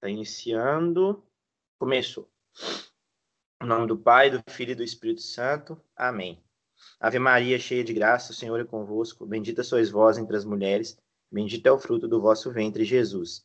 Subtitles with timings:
[0.00, 1.22] Está iniciando.
[1.78, 2.26] Começou.
[3.62, 5.78] Em nome do Pai, do Filho e do Espírito Santo.
[5.94, 6.42] Amém.
[6.98, 9.26] Ave Maria, cheia de graça, o Senhor é convosco.
[9.26, 10.98] Bendita sois vós entre as mulheres.
[11.30, 13.44] Bendito é o fruto do vosso ventre, Jesus.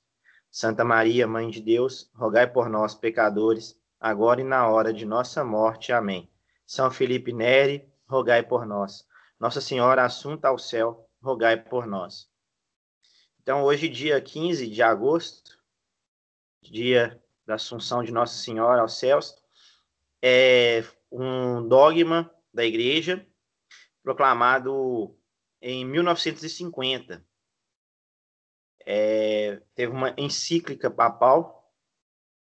[0.49, 5.43] Santa Maria, Mãe de Deus, rogai por nós, pecadores, agora e na hora de nossa
[5.43, 5.91] morte.
[5.91, 6.31] Amém.
[6.65, 9.05] São Felipe Neri, rogai por nós.
[9.37, 12.29] Nossa Senhora Assunta ao céu, rogai por nós.
[13.41, 15.64] Então, hoje, dia 15 de agosto,
[16.71, 19.35] dia da Assunção de Nossa Senhora aos céus,
[20.21, 23.25] é um dogma da Igreja
[24.03, 25.15] proclamado
[25.61, 27.25] em 1950.
[28.85, 31.73] É, teve uma encíclica papal,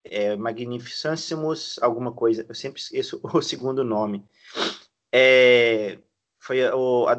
[0.05, 0.37] é,
[1.81, 4.25] alguma coisa, eu sempre esqueço o segundo nome.
[5.12, 5.98] É,
[6.39, 7.17] foi o, a,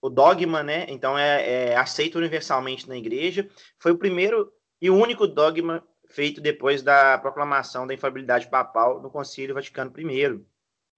[0.00, 0.86] o dogma, né?
[0.88, 3.48] Então é, é aceito universalmente na Igreja.
[3.78, 9.54] Foi o primeiro e único dogma feito depois da proclamação da infalibilidade papal no Concílio
[9.54, 10.44] Vaticano I.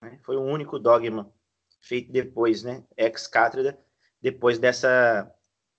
[0.02, 0.18] Né?
[0.22, 1.32] Foi o único dogma
[1.80, 3.78] feito depois, né, ex cátedra,
[4.20, 5.32] depois dessa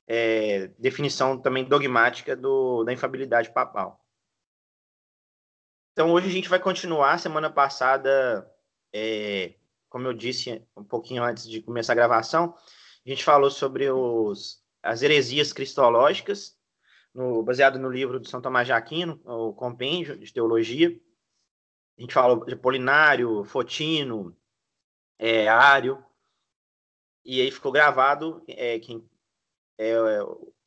[0.07, 4.03] é, definição também dogmática do, da infabilidade papal.
[5.91, 7.19] Então, hoje a gente vai continuar.
[7.19, 8.49] Semana passada,
[8.93, 9.55] é,
[9.89, 12.55] como eu disse um pouquinho antes de começar a gravação,
[13.05, 16.57] a gente falou sobre os, as heresias cristológicas,
[17.13, 20.89] no, baseado no livro de São Tomás de Aquino, o Compêndio de Teologia.
[21.97, 24.35] A gente falou de Polinário, Fotino,
[25.17, 26.03] é, Ário,
[27.25, 28.43] e aí ficou gravado.
[28.47, 29.07] É, quem,
[29.77, 30.19] é,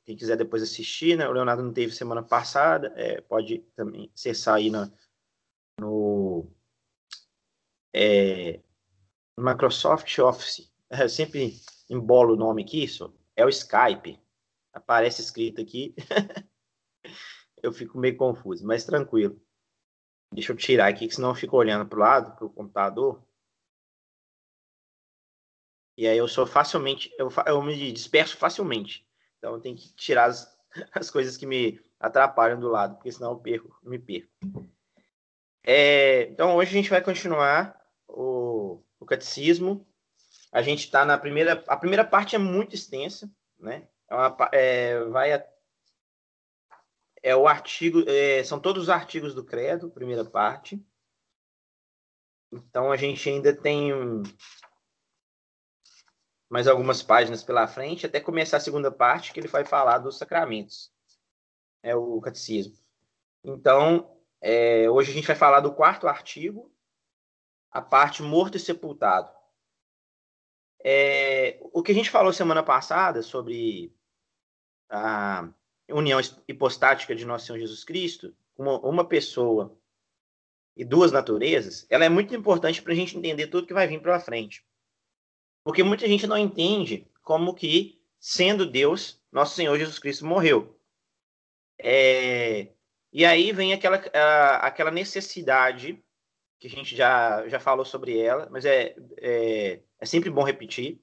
[0.05, 1.29] quem quiser depois assistir, né?
[1.29, 4.93] O Leonardo não teve semana passada, é, pode também acessar aí na,
[5.81, 6.47] no
[7.95, 8.61] é,
[9.39, 10.71] Microsoft Office.
[10.91, 11.55] Eu sempre
[11.89, 14.21] embolo o nome aqui, isso é o Skype
[14.73, 15.95] aparece escrito aqui.
[17.63, 19.41] eu fico meio confuso, mas tranquilo.
[20.33, 23.23] Deixa eu tirar aqui, que senão eu fico olhando para o lado, para o computador.
[25.97, 29.07] E aí eu sou facilmente, eu, eu me disperso facilmente.
[29.39, 30.51] Então eu tenho que tirar as,
[30.93, 34.31] as coisas que me atrapalham do lado, porque senão eu perco, me perco.
[35.65, 37.79] É, então hoje a gente vai continuar
[38.09, 39.87] o, o catecismo.
[40.51, 43.87] A gente está na primeira, a primeira parte é muito extensa, né?
[44.13, 45.47] É, uma, é vai a,
[47.23, 50.85] é o artigo, é, são todos os artigos do credo, primeira parte.
[52.53, 53.91] Então a gente ainda tem
[56.51, 60.19] mais algumas páginas pela frente, até começar a segunda parte, que ele vai falar dos
[60.19, 60.93] sacramentos,
[61.83, 62.77] é o catecismo.
[63.43, 66.71] Então, é, hoje a gente vai falar do quarto artigo,
[67.71, 69.35] a parte morto e sepultado.
[70.85, 73.95] É, o que a gente falou semana passada sobre
[74.93, 75.49] a
[75.89, 79.75] união hipostática de nosso Senhor Jesus Cristo, uma, uma pessoa
[80.77, 84.01] e duas naturezas, ela é muito importante para a gente entender tudo que vai vir
[84.01, 84.65] para frente.
[85.65, 90.79] Porque muita gente não entende como que, sendo Deus, nosso Senhor Jesus Cristo morreu.
[91.79, 92.69] É,
[93.13, 93.97] e aí vem aquela,
[94.59, 96.03] aquela necessidade,
[96.59, 101.01] que a gente já, já falou sobre ela, mas é, é, é sempre bom repetir,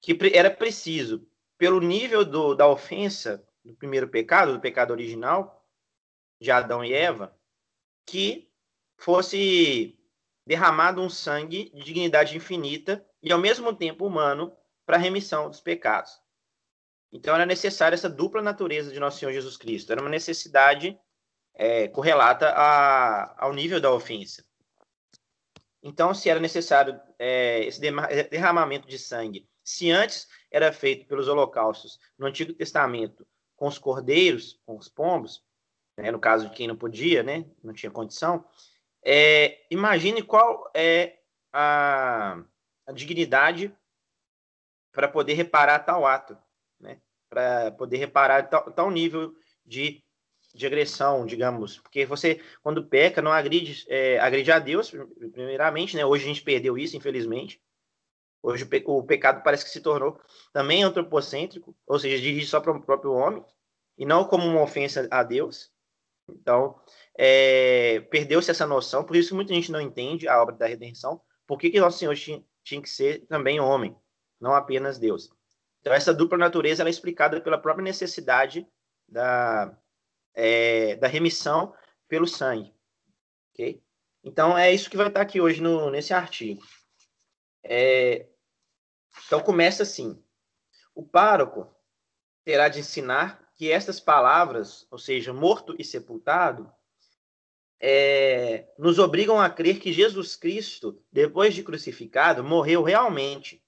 [0.00, 1.26] que era preciso
[1.62, 5.64] pelo nível do, da ofensa do primeiro pecado, do pecado original,
[6.40, 7.38] de Adão e Eva,
[8.04, 8.50] que
[8.98, 9.96] fosse
[10.44, 14.52] derramado um sangue de dignidade infinita e ao mesmo tempo humano
[14.84, 16.20] para a remissão dos pecados.
[17.12, 19.92] Então era necessária essa dupla natureza de nosso Senhor Jesus Cristo.
[19.92, 20.98] Era uma necessidade
[21.54, 24.44] é, correlata a, ao nível da ofensa.
[25.80, 31.98] Então, se era necessário é, esse derramamento de sangue, se antes era feito pelos holocaustos
[32.18, 33.26] no Antigo Testamento
[33.56, 35.42] com os cordeiros, com os pombos,
[35.96, 38.44] né, no caso de quem não podia, né, não tinha condição,
[39.04, 41.18] é, imagine qual é
[41.52, 42.42] a,
[42.86, 43.74] a dignidade
[44.92, 46.36] para poder reparar tal ato,
[46.78, 49.34] né, para poder reparar tal, tal nível
[49.64, 50.02] de,
[50.54, 54.90] de agressão, digamos, porque você, quando peca, não agride, é, agride a Deus,
[55.32, 57.60] primeiramente, né, hoje a gente perdeu isso, infelizmente,
[58.42, 60.20] Hoje o pecado parece que se tornou
[60.52, 63.44] também antropocêntrico, ou seja, dirige só para o próprio homem,
[63.96, 65.70] e não como uma ofensa a Deus.
[66.28, 66.80] Então,
[67.16, 71.58] é, perdeu-se essa noção, por isso muita gente não entende a obra da redenção, por
[71.58, 73.96] que, que nosso Senhor tinha, tinha que ser também homem,
[74.40, 75.30] não apenas Deus.
[75.80, 78.66] Então, essa dupla natureza é explicada pela própria necessidade
[79.08, 79.76] da,
[80.34, 81.74] é, da remissão
[82.08, 82.74] pelo sangue.
[83.52, 83.82] ok?
[84.24, 86.62] Então, é isso que vai estar aqui hoje no, nesse artigo.
[87.64, 88.26] É,
[89.26, 90.22] então começa assim:
[90.94, 91.74] o pároco
[92.44, 96.72] terá de ensinar que estas palavras, ou seja, morto e sepultado,
[97.80, 103.62] é, nos obrigam a crer que Jesus Cristo, depois de crucificado, morreu realmente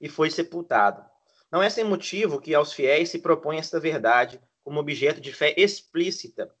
[0.00, 1.04] e foi sepultado.
[1.50, 5.54] Não é sem motivo que aos fiéis se propõe esta verdade como objeto de fé
[5.56, 6.52] explícita,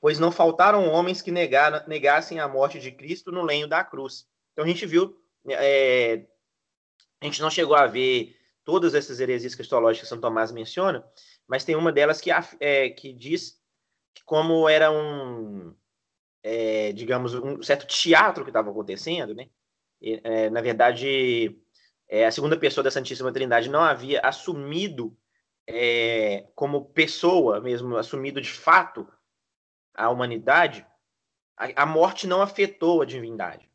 [0.00, 4.26] pois não faltaram homens que negaram, negassem a morte de Cristo no lenho da cruz.
[4.52, 5.18] Então a gente viu,
[5.48, 6.26] é,
[7.24, 11.02] a gente não chegou a ver todas essas heresias cristológicas que São Tomás menciona,
[11.48, 12.30] mas tem uma delas que,
[12.60, 13.58] é, que diz
[14.14, 15.74] que como era um,
[16.42, 19.48] é, digamos, um certo teatro que estava acontecendo, né?
[20.02, 21.58] E, é, na verdade,
[22.06, 25.16] é, a segunda pessoa da Santíssima Trindade não havia assumido
[25.66, 29.10] é, como pessoa mesmo, assumido de fato
[29.94, 30.86] a humanidade,
[31.56, 33.70] a, a morte não afetou a divindade.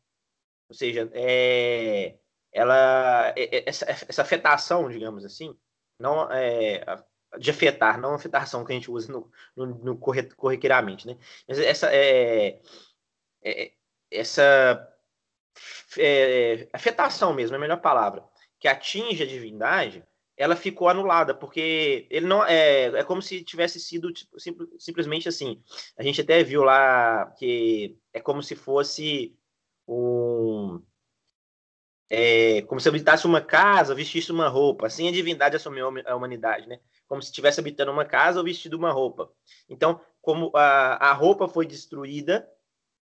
[0.68, 2.19] Ou seja, é,
[2.52, 5.56] ela, é, essa, essa afetação, digamos assim,
[5.98, 6.84] não é,
[7.38, 11.16] de afetar, não afetação que a gente usa no, no, no corriqueiramente, né?
[11.48, 12.60] Mas essa é,
[13.42, 13.72] é
[14.10, 14.88] essa
[15.98, 18.24] é, afetação mesmo, é a melhor palavra,
[18.58, 20.04] que atinge a divindade,
[20.36, 25.28] ela ficou anulada, porque ele não é, é como se tivesse sido tipo, sim, simplesmente
[25.28, 25.62] assim.
[25.98, 29.36] A gente até viu lá que é como se fosse
[29.86, 30.82] um
[32.10, 34.88] é, como se habitasse uma casa, vestisse uma roupa.
[34.88, 36.80] Assim a divindade assumiu a humanidade, né?
[37.06, 39.32] Como se estivesse habitando uma casa ou vestido uma roupa.
[39.68, 42.48] Então, como a, a roupa foi destruída,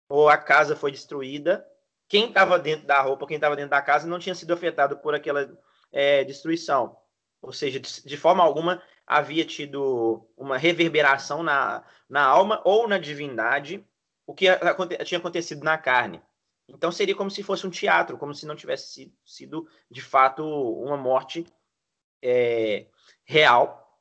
[0.07, 1.67] ou a casa foi destruída,
[2.09, 5.15] quem estava dentro da roupa, quem estava dentro da casa, não tinha sido afetado por
[5.15, 5.49] aquela
[5.91, 6.97] é, destruição.
[7.41, 12.99] Ou seja, de, de, forma alguma havia tido uma reverberação na, na alma ou na
[12.99, 13.87] divindade,
[14.27, 14.47] o que
[15.05, 16.21] tinha acontecido na carne.
[16.75, 20.97] Então seria como se fosse um teatro, como se não tivesse sido, de fato uma
[20.97, 21.47] morte
[22.23, 22.87] é,
[23.25, 23.99] real,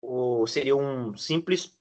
[0.00, 1.78] ou seria um simples,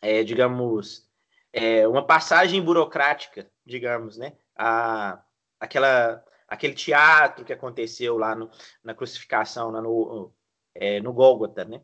[0.00, 1.08] é, digamos,
[1.52, 4.36] é, uma passagem burocrática, digamos, né?
[4.56, 5.22] A,
[5.60, 8.50] aquela, aquele teatro que aconteceu lá no,
[8.82, 10.32] na crucificação, lá no,
[10.74, 11.82] é, no Gólgota, né?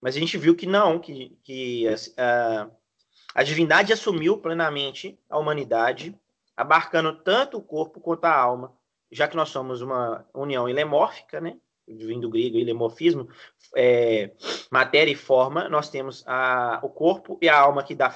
[0.00, 1.86] Mas a gente viu que não, que, que
[2.16, 2.70] a,
[3.34, 6.18] a divindade assumiu plenamente a humanidade
[6.56, 8.76] abarcando tanto o corpo quanto a alma,
[9.10, 11.58] já que nós somos uma união ilemórfica, né?
[11.86, 13.28] Vindo do grego, ilemorfismo,
[13.76, 14.34] é,
[14.70, 18.10] matéria e forma, nós temos a, o corpo e a alma que dá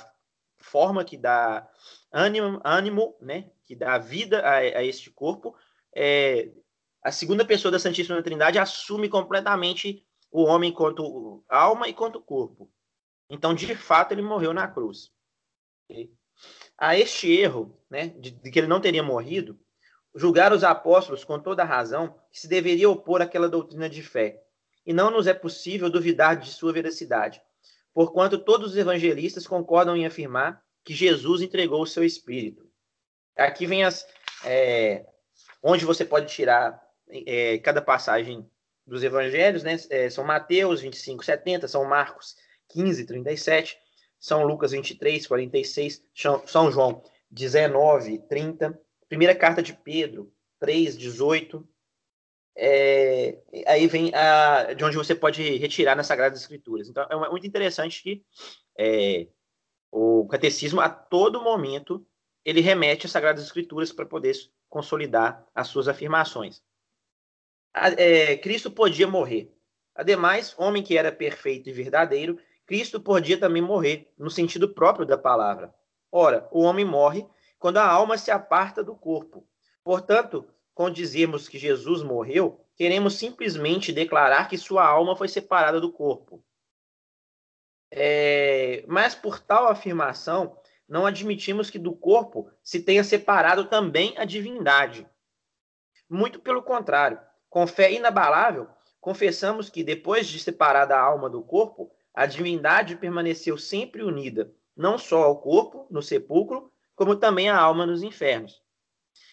[0.58, 1.68] forma, que dá
[2.12, 3.50] ânimo, ânimo né?
[3.64, 5.54] Que dá vida a, a este corpo.
[5.94, 6.50] É,
[7.02, 12.70] a segunda pessoa da Santíssima Trindade assume completamente o homem quanto alma e quanto corpo.
[13.28, 15.12] Então, de fato, ele morreu na cruz.
[15.84, 16.12] Okay?
[16.76, 19.58] A este erro, né, de, de, que ele não teria morrido,
[20.14, 24.42] julgar os apóstolos com toda razão que se deveria opor àquela doutrina de fé.
[24.86, 27.40] E não nos é possível duvidar de sua veracidade,
[27.92, 32.66] porquanto todos os evangelistas concordam em afirmar que Jesus entregou o seu espírito.
[33.36, 34.06] Aqui vem as.
[34.44, 35.04] É,
[35.62, 36.80] onde você pode tirar
[37.26, 38.48] é, cada passagem
[38.86, 39.76] dos evangelhos, né?
[39.90, 42.34] É, são Mateus 25, 70, são Marcos
[42.70, 43.78] 15, 37
[44.20, 46.04] são Lucas 23, 46,
[46.46, 48.78] São João 19, 30,
[49.08, 50.30] primeira carta de Pedro
[50.60, 51.66] 3, 18.
[52.54, 56.88] É, aí vem a, de onde você pode retirar nas Sagradas Escrituras.
[56.88, 58.22] Então, é muito interessante que
[58.78, 59.26] é,
[59.90, 62.06] o catecismo, a todo momento,
[62.44, 64.36] ele remete às Sagradas Escrituras para poder
[64.68, 66.62] consolidar as suas afirmações.
[67.72, 69.50] A, é, Cristo podia morrer.
[69.94, 72.38] Ademais, homem que era perfeito e verdadeiro,
[72.70, 75.74] Cristo podia também morrer, no sentido próprio da palavra.
[76.12, 77.26] Ora, o homem morre
[77.58, 79.44] quando a alma se aparta do corpo.
[79.82, 85.90] Portanto, quando dizemos que Jesus morreu, queremos simplesmente declarar que sua alma foi separada do
[85.90, 86.44] corpo.
[87.90, 88.84] É...
[88.86, 90.56] Mas por tal afirmação,
[90.88, 95.04] não admitimos que do corpo se tenha separado também a divindade.
[96.08, 98.68] Muito pelo contrário, com fé inabalável,
[99.00, 104.98] confessamos que depois de separada a alma do corpo, a divindade permaneceu sempre unida, não
[104.98, 108.62] só ao corpo, no sepulcro, como também à alma nos infernos.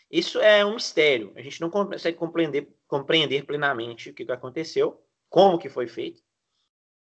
[0.10, 1.34] Isso é um mistério.
[1.36, 6.22] A gente não consegue compreender, compreender plenamente o que aconteceu, como que foi feito.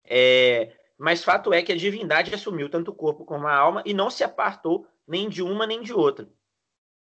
[0.03, 3.93] É, mas fato é que a divindade assumiu tanto o corpo como a alma e
[3.93, 6.29] não se apartou nem de uma nem de outra.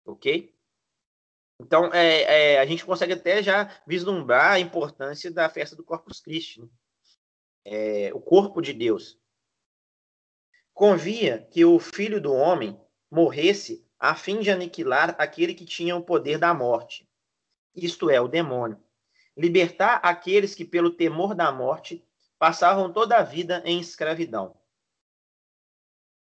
[0.04, 0.54] Ok?
[1.60, 6.20] Então, é, é, a gente consegue até já vislumbrar a importância da festa do Corpus
[6.20, 6.60] Christi.
[6.60, 6.68] Né?
[7.64, 9.18] É, o corpo de Deus.
[10.74, 16.02] Convia que o filho do homem morresse a fim de aniquilar aquele que tinha o
[16.02, 17.08] poder da morte,
[17.74, 18.82] isto é, o demônio.
[19.36, 22.04] Libertar aqueles que, pelo temor da morte,
[22.38, 24.56] passavam toda a vida em escravidão.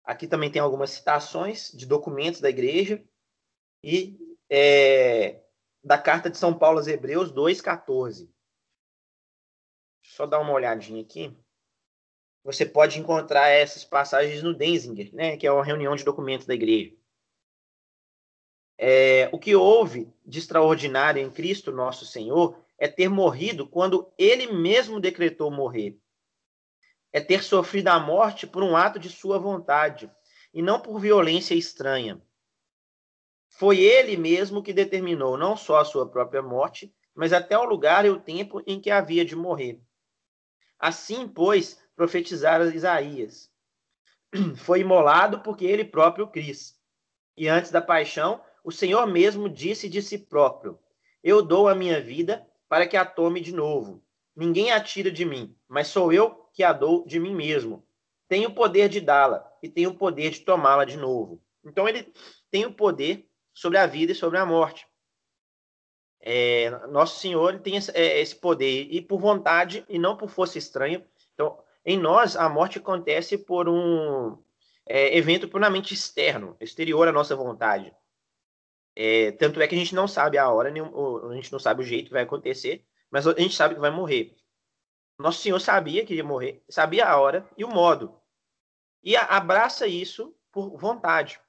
[0.03, 3.03] Aqui também tem algumas citações de documentos da igreja
[3.83, 4.17] e
[4.49, 5.43] é,
[5.83, 8.29] da carta de São Paulo aos Hebreus 2,14.
[10.07, 11.35] Só dar uma olhadinha aqui.
[12.43, 16.53] Você pode encontrar essas passagens no Denzinger, né, que é uma reunião de documentos da
[16.53, 16.95] igreja.
[18.77, 24.51] É, o que houve de extraordinário em Cristo nosso Senhor é ter morrido quando ele
[24.51, 25.97] mesmo decretou morrer.
[27.11, 30.11] É ter sofrido a morte por um ato de sua vontade
[30.53, 32.21] e não por violência estranha.
[33.47, 38.05] Foi ele mesmo que determinou não só a sua própria morte, mas até o lugar
[38.05, 39.81] e o tempo em que havia de morrer.
[40.85, 43.49] Assim, pois, profetizara Isaías.
[44.57, 46.79] Foi imolado porque ele próprio quis.
[47.35, 50.77] E antes da paixão, o Senhor mesmo disse de si próprio:
[51.23, 54.05] Eu dou a minha vida para que a tome de novo.
[54.35, 57.83] Ninguém a tira de mim, mas sou eu que a dou de mim mesmo.
[58.27, 61.41] Tenho o poder de dá-la e tenho o poder de tomá-la de novo.
[61.63, 62.13] Então ele
[62.51, 64.87] tem o poder sobre a vida e sobre a morte.
[66.27, 70.57] É, nosso Senhor tem esse, é, esse, poder e por vontade e não por força
[70.57, 71.05] estranha.
[71.35, 74.35] Então, em nós a morte acontece por um
[74.87, 77.95] é, evento puramente externo, exterior à nossa vontade.
[78.95, 81.85] É, tanto é que a gente não sabe a hora, a gente não sabe o
[81.85, 84.35] jeito que vai acontecer, mas a gente sabe que vai morrer.
[85.19, 88.19] Nosso Senhor sabia que ia morrer, sabia a hora e o modo.
[89.03, 91.39] E abraça isso por vontade.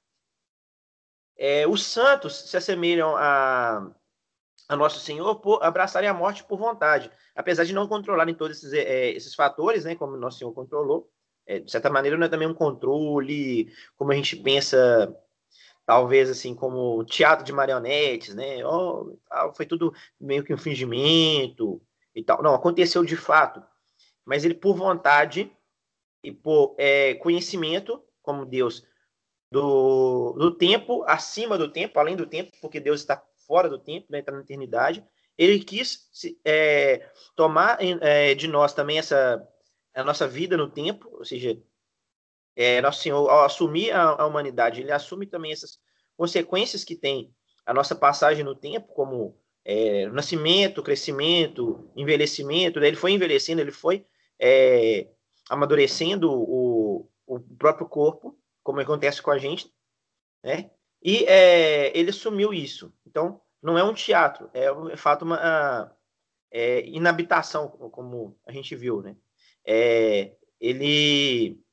[1.34, 3.90] É, os santos se assemelham a,
[4.68, 8.72] a Nosso Senhor por abraçarem a morte por vontade, apesar de não controlarem todos esses,
[8.72, 11.10] é, esses fatores, né, como Nosso Senhor controlou.
[11.46, 15.16] É, de certa maneira, não é também um controle, como a gente pensa
[15.86, 18.66] talvez assim como teatro de marionetes, né?
[18.66, 19.16] Oh,
[19.54, 21.80] foi tudo meio que um fingimento
[22.12, 22.42] e tal.
[22.42, 23.62] Não, aconteceu de fato,
[24.24, 25.52] mas ele por vontade
[26.24, 28.84] e por é, conhecimento, como Deus
[29.52, 34.06] do, do tempo, acima do tempo, além do tempo, porque Deus está fora do tempo,
[34.10, 35.04] né, está na eternidade.
[35.38, 36.08] Ele quis
[36.44, 39.46] é, tomar é, de nós também essa
[39.94, 41.58] a nossa vida no tempo, ou seja,
[42.54, 45.78] é, Nosso Senhor, ao assumir a, a, humanidade, ele assume também essas
[46.16, 47.34] consequências que tem
[47.64, 52.78] a nossa passagem no tempo, como é, nascimento, crescimento, envelhecimento.
[52.78, 52.88] Né?
[52.88, 54.06] Ele foi envelhecendo, ele foi
[54.38, 55.08] é,
[55.48, 59.70] amadurecendo o, o próprio corpo, como acontece com a gente,
[60.42, 60.70] né?
[61.06, 62.92] E é, ele assumiu isso.
[63.06, 65.96] Então, não é um teatro, é de fato uma
[66.50, 69.16] é, inabitação, como a gente viu, né?
[69.64, 71.64] É, ele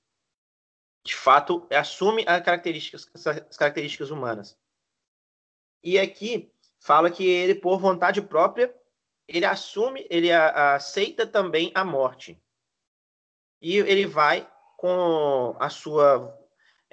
[1.03, 4.55] de fato, assume as características, as características humanas.
[5.83, 8.71] E aqui fala que ele, por vontade própria,
[9.27, 12.39] ele assume, ele a, aceita também a morte.
[13.59, 14.47] E ele vai
[14.77, 16.39] com a sua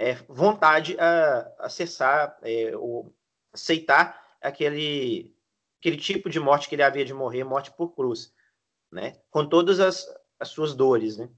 [0.01, 3.15] é, vontade a acessar, é, ou
[3.53, 5.37] aceitar aquele,
[5.79, 8.33] aquele tipo de morte que ele havia de morrer, morte por cruz,
[8.91, 9.21] né?
[9.31, 10.07] Com todas as,
[10.39, 11.29] as suas dores, né?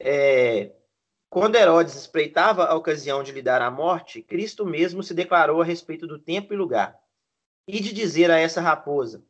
[0.00, 0.74] É,
[1.30, 5.64] quando Herodes espreitava a ocasião de lhe dar a morte, Cristo mesmo se declarou a
[5.64, 7.00] respeito do tempo e lugar.
[7.64, 9.24] E de dizer a essa raposa: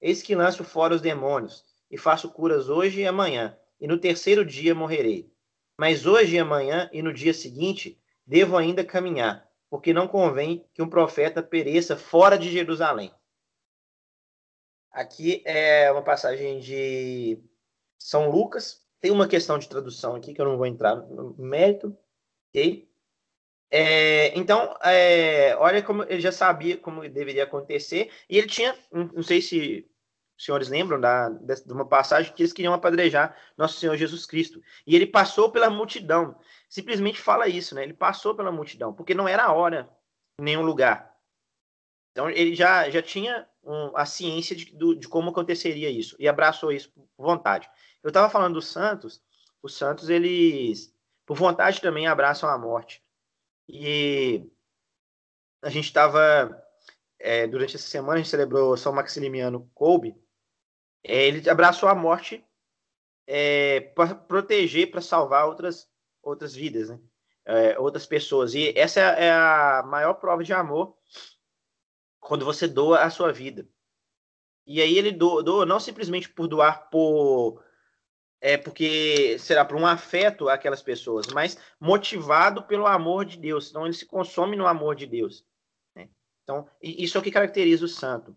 [0.00, 4.44] Eis que lanço fora os demônios, e faço curas hoje e amanhã, e no terceiro
[4.44, 5.32] dia morrerei.
[5.78, 10.82] Mas hoje e amanhã e no dia seguinte devo ainda caminhar, porque não convém que
[10.82, 13.14] um profeta pereça fora de Jerusalém.
[14.90, 17.38] Aqui é uma passagem de
[17.96, 21.96] São Lucas, tem uma questão de tradução aqui que eu não vou entrar no mérito,
[22.48, 22.88] ok?
[23.70, 29.22] É, então, é, olha como ele já sabia como deveria acontecer, e ele tinha, não
[29.22, 29.88] sei se
[30.38, 34.62] os senhores lembram da, de uma passagem que eles queriam apedrejar nosso Senhor Jesus Cristo,
[34.86, 37.82] e ele passou pela multidão, simplesmente fala isso, né?
[37.82, 39.90] Ele passou pela multidão, porque não era a hora
[40.40, 41.12] em nenhum lugar.
[42.12, 46.28] Então, ele já, já tinha um, a ciência de, do, de como aconteceria isso, e
[46.28, 47.68] abraçou isso por vontade.
[48.02, 49.20] Eu estava falando dos Santos,
[49.60, 50.94] os Santos, eles,
[51.26, 53.02] por vontade, também abraçam a morte.
[53.68, 54.48] E
[55.60, 56.64] a gente estava,
[57.18, 60.16] é, durante essa semana, a gente celebrou São Maximiliano Kolbe.
[61.04, 62.44] É, ele abraçou a morte
[63.26, 65.88] é, para proteger, para salvar outras,
[66.22, 67.00] outras vidas, né?
[67.44, 68.54] É, outras pessoas.
[68.54, 70.96] E essa é a maior prova de amor
[72.20, 73.66] quando você doa a sua vida.
[74.66, 77.64] E aí ele doa, doa não simplesmente por doar por
[78.40, 83.70] é porque será por um afeto àquelas pessoas, mas motivado pelo amor de Deus.
[83.70, 85.44] Então ele se consome no amor de Deus.
[85.94, 86.08] Né?
[86.42, 88.36] Então isso é o que caracteriza o santo,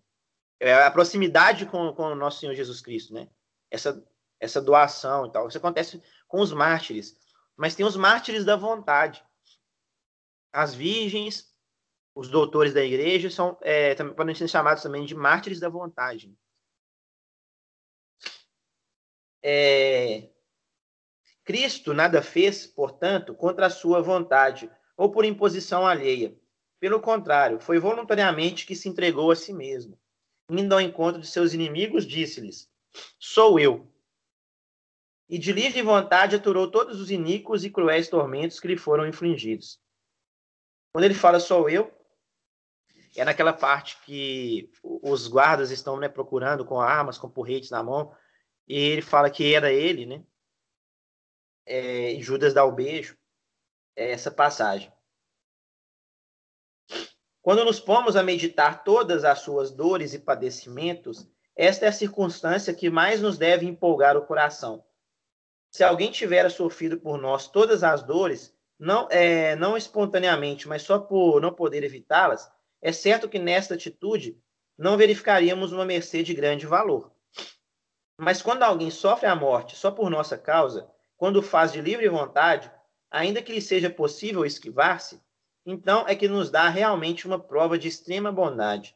[0.61, 3.27] é a proximidade com, com o nosso Senhor Jesus Cristo, né?
[3.69, 4.01] Essa
[4.41, 5.47] essa doação e tal.
[5.47, 7.15] Isso acontece com os mártires.
[7.55, 9.23] Mas tem os mártires da vontade.
[10.51, 11.55] As virgens,
[12.15, 16.35] os doutores da igreja são é, também, podem ser chamados também de mártires da vontade.
[19.43, 20.29] É,
[21.43, 26.35] Cristo nada fez, portanto, contra a sua vontade ou por imposição alheia.
[26.79, 29.99] Pelo contrário, foi voluntariamente que se entregou a si mesmo.
[30.51, 32.69] Indo ao encontro de seus inimigos, disse-lhes:
[33.17, 33.89] Sou eu.
[35.29, 39.79] E de livre vontade aturou todos os iníquos e cruéis tormentos que lhe foram infligidos.
[40.91, 41.89] Quando ele fala sou eu,
[43.15, 48.13] é naquela parte que os guardas estão né, procurando com armas, com porretes na mão,
[48.67, 50.21] e ele fala que era ele, né?
[51.65, 53.17] É, Judas dá o beijo.
[53.95, 54.91] É essa passagem.
[57.41, 62.73] Quando nos pomos a meditar todas as suas dores e padecimentos, esta é a circunstância
[62.73, 64.83] que mais nos deve empolgar o coração.
[65.71, 70.99] Se alguém tiver sofrido por nós todas as dores, não, é, não espontaneamente, mas só
[70.99, 74.37] por não poder evitá-las, é certo que nesta atitude
[74.77, 77.11] não verificaríamos uma mercê de grande valor.
[78.17, 82.71] Mas quando alguém sofre a morte só por nossa causa, quando faz de livre vontade,
[83.09, 85.21] ainda que lhe seja possível esquivar-se,
[85.65, 88.95] então é que nos dá realmente uma prova de extrema bondade.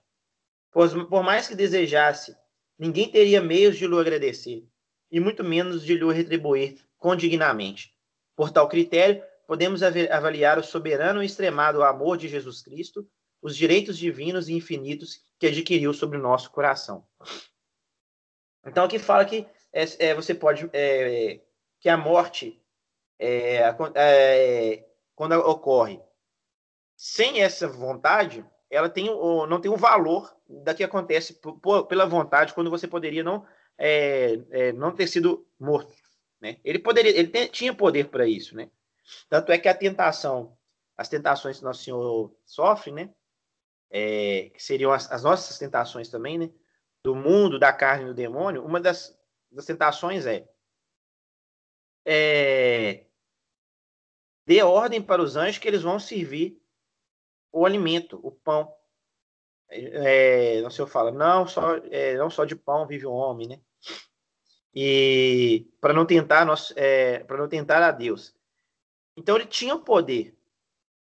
[0.71, 2.35] Pois, por mais que desejasse,
[2.77, 4.67] ninguém teria meios de lhe agradecer,
[5.11, 7.93] e muito menos de lhe retribuir condignamente.
[8.35, 13.07] Por tal critério, podemos avaliar o soberano e extremado amor de Jesus Cristo,
[13.41, 17.05] os direitos divinos e infinitos que adquiriu sobre o nosso coração.
[18.65, 21.39] Então aqui fala que é, é, você pode é,
[21.79, 22.59] que a morte
[23.19, 26.01] é, é, quando ocorre
[26.95, 31.39] sem essa vontade, ela tem não tem o valor da que acontece
[31.87, 33.45] pela vontade quando você poderia não
[33.77, 35.93] é, não ter sido morto,
[36.39, 36.57] né?
[36.63, 38.69] Ele poderia, ele tem, tinha poder para isso, né?
[39.29, 40.57] Tanto é que a tentação,
[40.97, 43.13] as tentações que nosso Senhor sofre, né?
[43.89, 46.49] É, que seriam as, as, nossas tentações também, né?
[47.03, 49.17] Do mundo, da carne e do demônio, uma das,
[49.51, 50.47] das tentações é,
[52.05, 53.05] é
[54.45, 56.61] dê ordem para os anjos que eles vão servir
[57.55, 58.69] o alimento, o pão.
[59.69, 63.61] É, o Senhor fala, não só, é, não só de pão vive o homem, né?
[64.73, 68.35] E para não tentar nós, é, para não tentar a Deus.
[69.15, 70.37] Então ele tinha o poder.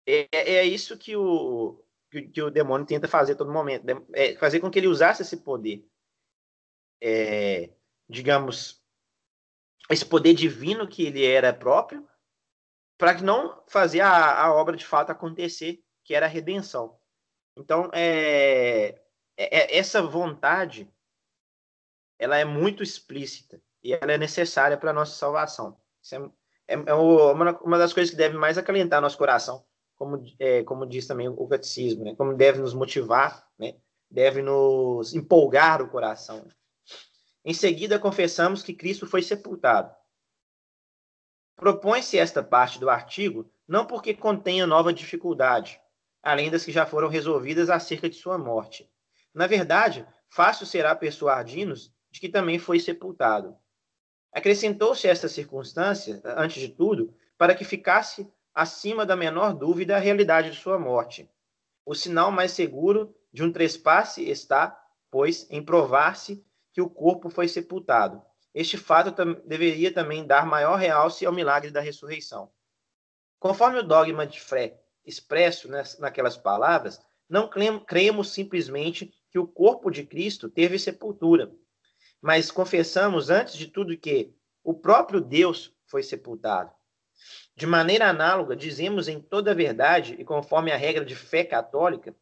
[0.05, 3.85] É, é, é isso que o, que, que, o demônio tenta fazer todo momento.
[4.13, 5.83] É fazer com que ele usasse esse poder.
[7.01, 7.71] É,
[8.07, 8.81] digamos,
[9.89, 12.07] esse poder divino que ele era próprio,
[12.97, 16.97] para não fazer a, a obra de fato acontecer, que era a redenção.
[17.57, 19.01] Então, é,
[19.37, 20.89] é, é essa vontade,
[22.17, 25.77] ela é muito explícita e ela é necessária para a nossa salvação.
[26.01, 26.19] Isso é,
[26.67, 30.85] é, é uma, uma das coisas que deve mais acalentar nosso coração, como, é, como
[30.85, 32.15] diz também o catecismo, né?
[32.15, 33.75] como deve nos motivar, né?
[34.09, 36.47] deve nos empolgar o coração.
[37.45, 39.93] Em seguida, confessamos que Cristo foi sepultado.
[41.55, 45.79] Propõe-se esta parte do artigo não porque contenha nova dificuldade,
[46.23, 48.89] além das que já foram resolvidas acerca de sua morte.
[49.33, 53.57] Na verdade, fácil será persuadir-nos de que também foi sepultado.
[54.31, 60.51] Acrescentou-se esta circunstância, antes de tudo, para que ficasse acima da menor dúvida a realidade
[60.51, 61.29] de sua morte.
[61.85, 64.79] O sinal mais seguro de um trespasse está,
[65.11, 68.21] pois, em provar-se que o corpo foi sepultado.
[68.53, 72.51] Este fato tam deveria também dar maior realce ao milagre da ressurreição.
[73.39, 77.49] Conforme o dogma de fé expresso naquelas palavras, não
[77.85, 81.51] cremos simplesmente que o corpo de Cristo teve sepultura,
[82.21, 86.71] mas confessamos antes de tudo que o próprio Deus foi sepultado.
[87.55, 92.15] De maneira análoga, dizemos em toda a verdade e conforme a regra de fé católica,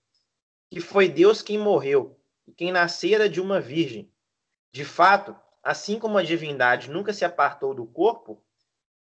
[0.69, 4.11] que foi Deus quem morreu e quem nascera de uma virgem.
[4.71, 8.43] De fato, assim como a divindade nunca se apartou do corpo,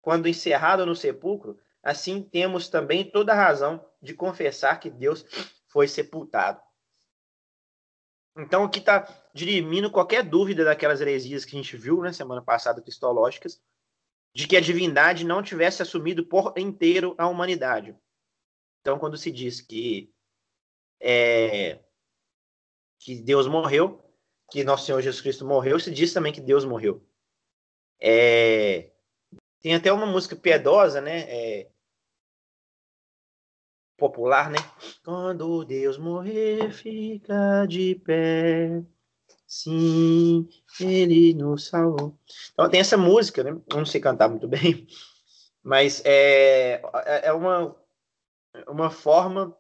[0.02, 5.24] quando encerrado no sepulcro, assim temos também toda a razão de confessar que Deus
[5.68, 6.60] foi sepultado.
[8.36, 12.42] Então, aqui está dirimindo qualquer dúvida daquelas heresias que a gente viu na né, semana
[12.42, 13.62] passada, cristológicas,
[14.34, 17.96] de que a divindade não tivesse assumido por inteiro a humanidade.
[18.82, 20.12] Então, quando se diz que,
[21.00, 21.80] é,
[23.00, 24.04] que Deus morreu,
[24.52, 27.08] que nosso Senhor Jesus Cristo morreu, se diz também que Deus morreu.
[28.02, 28.92] É,
[29.62, 31.22] tem até uma música piedosa, né?
[31.22, 31.72] É,
[33.98, 34.58] popular, né?
[35.04, 38.84] Quando Deus morrer, fica de pé.
[39.48, 42.18] Sim, ele nos salvou.
[42.52, 43.52] Então tem essa música, né?
[43.52, 44.88] Eu não sei cantar muito bem,
[45.64, 47.76] mas é, é, é uma,
[48.68, 49.56] uma forma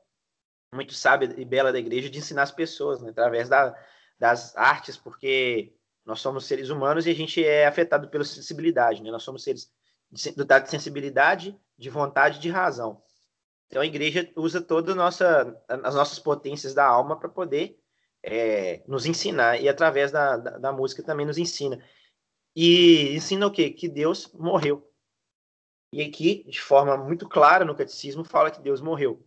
[0.73, 3.09] muito sábia e bela da igreja de ensinar as pessoas, né?
[3.09, 3.73] através da,
[4.19, 5.73] das artes, porque
[6.05, 9.09] nós somos seres humanos e a gente é afetado pela sensibilidade, né?
[9.09, 9.71] Nós somos seres
[10.35, 13.01] dotados de sensibilidade, de vontade de razão.
[13.67, 17.79] Então a igreja usa toda nossa, as nossas potências da alma para poder
[18.23, 21.83] é, nos ensinar e através da, da, da, música também nos ensina.
[22.55, 23.69] E ensina o quê?
[23.69, 24.89] Que Deus morreu.
[25.91, 29.25] E aqui, de forma muito clara no catecismo, fala que Deus morreu.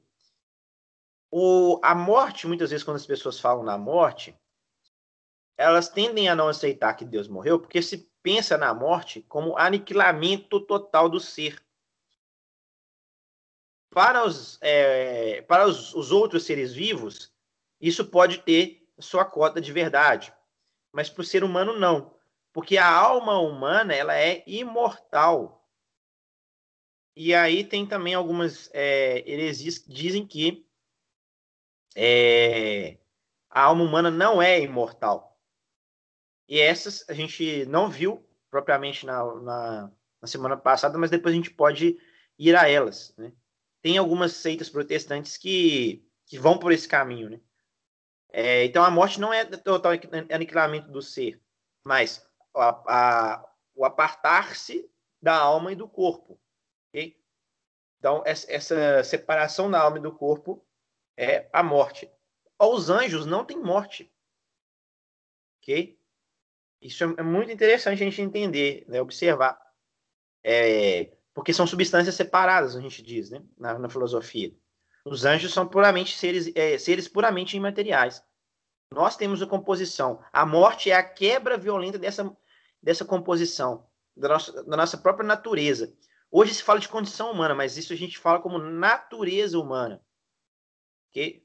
[1.30, 4.38] O, a morte, muitas vezes, quando as pessoas falam na morte,
[5.56, 10.60] elas tendem a não aceitar que Deus morreu, porque se pensa na morte como aniquilamento
[10.60, 11.62] total do ser.
[13.90, 17.32] Para os, é, para os, os outros seres vivos,
[17.80, 20.32] isso pode ter sua cota de verdade,
[20.92, 22.14] mas para o ser humano não,
[22.52, 25.66] porque a alma humana ela é imortal.
[27.16, 30.66] E aí tem também algumas é, heresias que dizem que
[31.96, 32.98] é,
[33.50, 35.40] a alma humana não é imortal.
[36.48, 41.36] E essas a gente não viu propriamente na, na, na semana passada, mas depois a
[41.36, 41.98] gente pode
[42.38, 43.14] ir a elas.
[43.16, 43.32] Né?
[43.88, 47.30] Tem algumas seitas protestantes que, que vão por esse caminho.
[47.30, 47.40] Né?
[48.28, 49.92] É, então a morte não é total
[50.30, 51.40] aniquilamento do ser,
[51.82, 52.22] mas
[52.54, 56.38] a, a, o apartar-se da alma e do corpo.
[56.90, 57.18] Okay?
[57.98, 60.62] Então, essa separação da alma e do corpo
[61.16, 62.12] é a morte.
[62.60, 64.14] Os anjos não têm morte.
[65.62, 65.98] Ok?
[66.82, 69.00] Isso é, é muito interessante a gente entender, né?
[69.00, 69.58] observar.
[70.44, 73.40] É, porque são substâncias separadas, a gente diz, né?
[73.56, 74.52] na, na filosofia.
[75.04, 78.20] Os anjos são puramente seres, é, seres puramente imateriais.
[78.92, 80.20] Nós temos a composição.
[80.32, 82.36] A morte é a quebra violenta dessa,
[82.82, 85.94] dessa composição, da nossa, da nossa própria natureza.
[86.28, 90.02] Hoje se fala de condição humana, mas isso a gente fala como natureza humana
[91.12, 91.44] que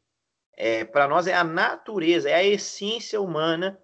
[0.56, 3.80] é, para nós é a natureza, é a essência humana,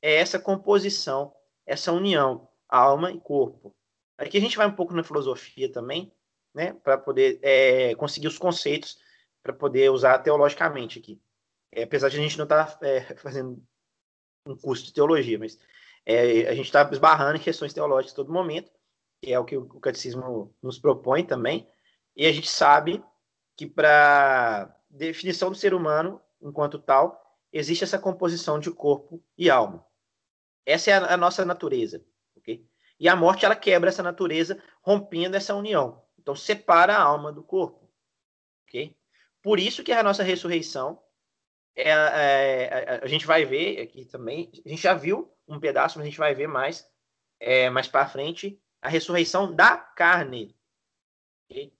[0.00, 1.34] é essa composição,
[1.66, 3.74] essa união, alma e corpo.
[4.16, 6.12] Aqui a gente vai um pouco na filosofia também,
[6.54, 8.98] né, para poder é, conseguir os conceitos,
[9.42, 11.20] para poder usar teologicamente aqui.
[11.72, 13.62] É, apesar de a gente não estar tá, é, fazendo
[14.46, 15.58] um curso de teologia, mas
[16.06, 18.70] é, a gente está esbarrando em questões teológicas todo momento,
[19.22, 21.68] que é o que o catecismo nos propõe também,
[22.14, 23.02] e a gente sabe
[23.56, 27.20] que para definição do ser humano enquanto tal,
[27.52, 29.84] existe essa composição de corpo e alma.
[30.66, 32.04] Essa é a, a nossa natureza?
[33.04, 36.02] E a morte ela quebra essa natureza, rompendo essa união.
[36.18, 37.86] Então separa a alma do corpo,
[38.66, 38.96] ok?
[39.42, 40.98] Por isso que a nossa ressurreição
[41.76, 44.50] é, é, a gente vai ver aqui também.
[44.64, 46.90] A gente já viu um pedaço, mas a gente vai ver mais
[47.38, 50.56] é, mais para frente a ressurreição da carne.
[51.44, 51.74] Okay?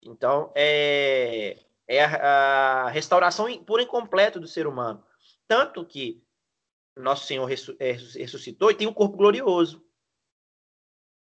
[0.00, 5.04] Então, é, é a, a restauração por incompleto do ser humano.
[5.48, 6.22] Tanto que
[6.96, 9.84] nosso Senhor é, ressuscitou e tem um corpo glorioso.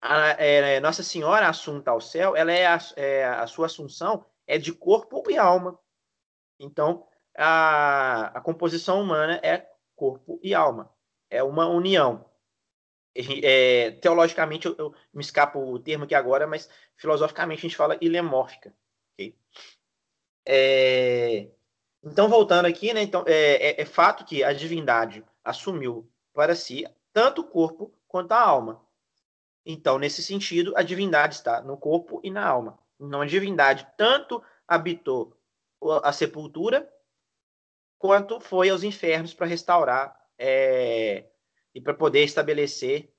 [0.01, 4.57] A, é, Nossa Senhora assunta ao céu, ela é a, é a, sua assunção é
[4.59, 5.79] de corpo e alma.
[6.59, 7.07] Então,
[7.37, 10.93] a, a composição humana é corpo e alma.
[11.29, 12.25] É uma união.
[13.43, 17.99] É, teologicamente, eu, eu, me escapo o termo aqui agora, mas filosoficamente a gente fala
[18.01, 18.73] ilemórfica.
[19.15, 19.37] Okay?
[20.47, 21.51] É...
[22.03, 26.87] Então, voltando aqui, né, então, é, é, é, fato que a divindade assumiu para si
[27.13, 28.81] tanto o corpo quanto a alma.
[29.71, 32.79] Então, nesse sentido, a divindade está no corpo e na alma.
[32.99, 35.37] Então, a divindade tanto habitou
[36.03, 36.91] a sepultura,
[37.99, 41.27] quanto foi aos infernos para restaurar é,
[41.75, 43.13] e para poder estabelecer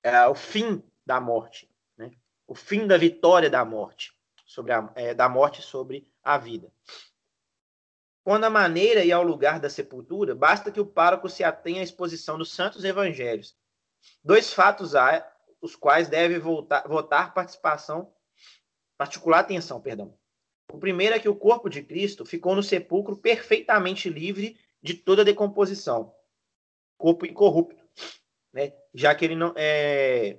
[0.00, 2.12] é, o fim da morte, né?
[2.46, 6.72] o fim da vitória da morte sobre a, é, da morte sobre a vida.
[8.22, 11.84] Quando a maneira e ao lugar da sepultura, basta que o pároco se atenha à
[11.84, 13.58] exposição dos santos evangelhos.
[14.22, 15.26] Dois fatos há,
[15.60, 18.12] os quais deve voltar, votar participação,
[18.96, 20.18] particular atenção, perdão.
[20.72, 25.24] O primeiro é que o corpo de Cristo ficou no sepulcro perfeitamente livre de toda
[25.24, 26.14] decomposição,
[26.96, 27.84] corpo incorrupto,
[28.52, 28.72] né?
[28.94, 30.38] já que ele não é,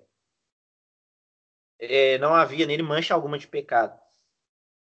[1.79, 4.01] é, não havia nele mancha alguma de pecado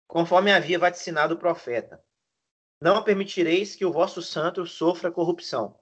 [0.09, 2.03] conforme havia vaticinado o profeta.
[2.81, 5.79] Não permitireis que o vosso santo sofra corrupção.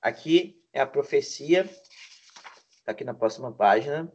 [0.00, 1.68] Aqui é a profecia,
[2.86, 4.12] está aqui na próxima página.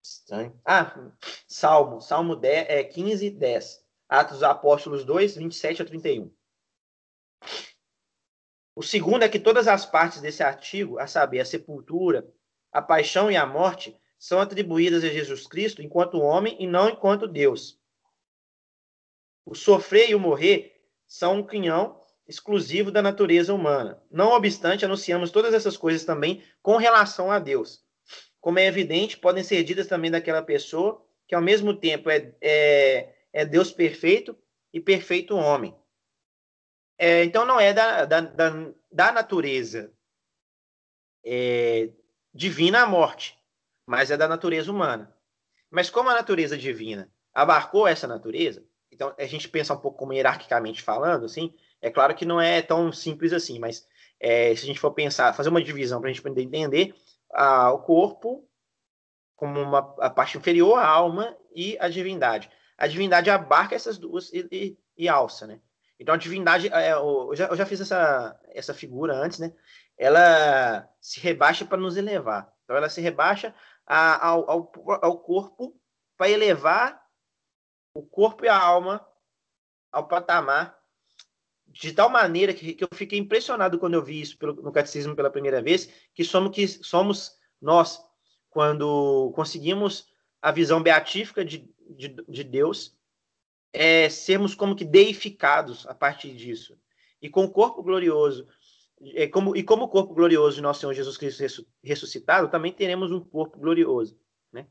[0.00, 0.60] Estranho.
[0.64, 1.12] Ah,
[1.48, 3.84] Salmo, Salmo 10, é, 15, 10.
[4.08, 6.32] Atos dos Apóstolos 2, 27 a 31.
[8.76, 12.32] O segundo é que todas as partes desse artigo, a saber, a sepultura,
[12.70, 17.26] a paixão e a morte, são atribuídas a Jesus Cristo enquanto homem e não enquanto
[17.26, 17.80] Deus.
[19.44, 24.02] O sofrer e o morrer são um quinhão exclusivo da natureza humana.
[24.10, 27.84] Não obstante, anunciamos todas essas coisas também com relação a Deus.
[28.40, 33.14] Como é evidente, podem ser ditas também daquela pessoa que, ao mesmo tempo, é, é,
[33.32, 34.36] é Deus perfeito
[34.72, 35.74] e perfeito homem.
[36.98, 38.50] É, então, não é da, da, da,
[38.90, 39.92] da natureza
[41.24, 41.90] é,
[42.32, 43.38] divina a morte,
[43.86, 45.14] mas é da natureza humana.
[45.70, 50.12] Mas como a natureza divina abarcou essa natureza, então a gente pensa um pouco como
[50.12, 51.52] hierarquicamente falando, assim,
[51.84, 53.86] é claro que não é tão simples assim, mas
[54.18, 56.94] é, se a gente for pensar, fazer uma divisão para a gente poder entender,
[57.30, 58.48] a, o corpo
[59.36, 62.50] como uma, a parte inferior, a alma e a divindade.
[62.78, 65.60] A divindade abarca essas duas e, e, e alça, né?
[66.00, 69.52] Então a divindade, é, eu, já, eu já fiz essa, essa figura antes, né?
[69.98, 72.50] Ela se rebaixa para nos elevar.
[72.64, 73.54] Então ela se rebaixa
[73.86, 75.78] a, ao, ao, ao corpo
[76.16, 77.04] para elevar
[77.94, 79.06] o corpo e a alma
[79.92, 80.82] ao patamar
[81.74, 85.16] de tal maneira que, que eu fiquei impressionado quando eu vi isso pelo, no catecismo
[85.16, 88.00] pela primeira vez, que somos, que somos nós,
[88.48, 90.06] quando conseguimos
[90.40, 92.96] a visão beatífica de, de, de Deus,
[93.72, 96.78] é, sermos como que deificados a partir disso.
[97.20, 98.46] E com o corpo glorioso,
[99.14, 103.10] é, como, e como o corpo glorioso de nosso Senhor Jesus Cristo ressuscitado, também teremos
[103.10, 104.16] um corpo glorioso,
[104.52, 104.68] né?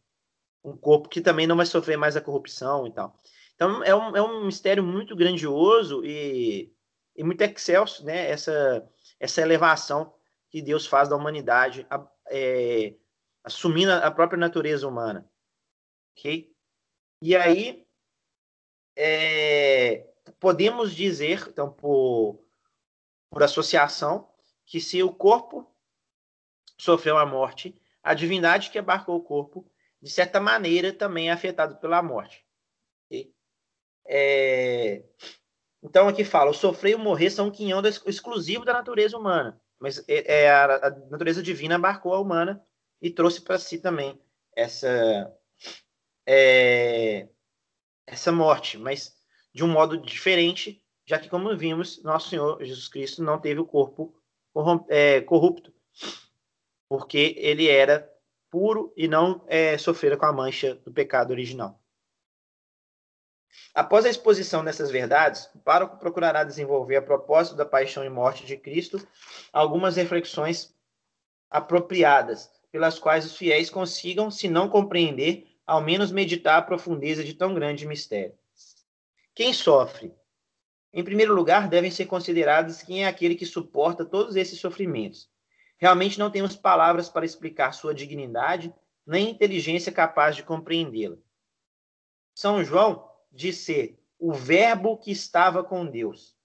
[0.64, 3.20] Um corpo que também não vai sofrer mais a corrupção e tal.
[3.56, 6.72] Então, é um, é um mistério muito grandioso e
[7.16, 8.30] e muito excelso, né?
[8.30, 10.14] Essa, essa elevação
[10.50, 11.88] que Deus faz da humanidade,
[12.30, 12.96] é,
[13.44, 15.30] assumindo a própria natureza humana,
[16.12, 16.54] ok?
[17.22, 17.88] E aí
[18.96, 20.08] é,
[20.40, 22.44] podemos dizer, então, por,
[23.30, 24.30] por associação,
[24.66, 25.74] que se o corpo
[26.78, 29.70] sofreu a morte, a divindade que abarcou o corpo,
[30.02, 32.46] de certa maneira, também é afetado pela morte.
[33.06, 33.34] Okay?
[34.06, 35.04] É,
[35.84, 39.60] então aqui fala, o sofrer e o morrer são um quinhão exclusivo da natureza humana,
[39.80, 42.64] mas é, é a, a, natureza divina abarcou a humana
[43.02, 44.20] e trouxe para si também
[44.56, 45.36] essa
[46.26, 47.28] é,
[48.08, 49.14] essa morte, mas
[49.54, 53.66] de um modo diferente, já que como vimos, nosso Senhor Jesus Cristo não teve o
[53.66, 54.16] corpo
[54.88, 55.74] é, corrupto,
[56.88, 58.10] porque ele era
[58.50, 61.83] puro e não é, sofrera com a mancha do pecado original.
[63.74, 68.46] Após a exposição dessas verdades, o pároco procurará desenvolver, a propósito da paixão e morte
[68.46, 69.06] de Cristo,
[69.52, 70.76] algumas reflexões
[71.50, 77.34] apropriadas, pelas quais os fiéis consigam, se não compreender, ao menos meditar a profundeza de
[77.34, 78.34] tão grande mistério.
[79.36, 80.14] Quem sofre?
[80.92, 85.30] Em primeiro lugar, devem ser considerados quem é aquele que suporta todos esses sofrimentos.
[85.78, 88.74] Realmente não temos palavras para explicar sua dignidade,
[89.06, 91.18] nem inteligência capaz de compreendê-la.
[92.36, 96.38] São João de ser o Verbo que estava com Deus.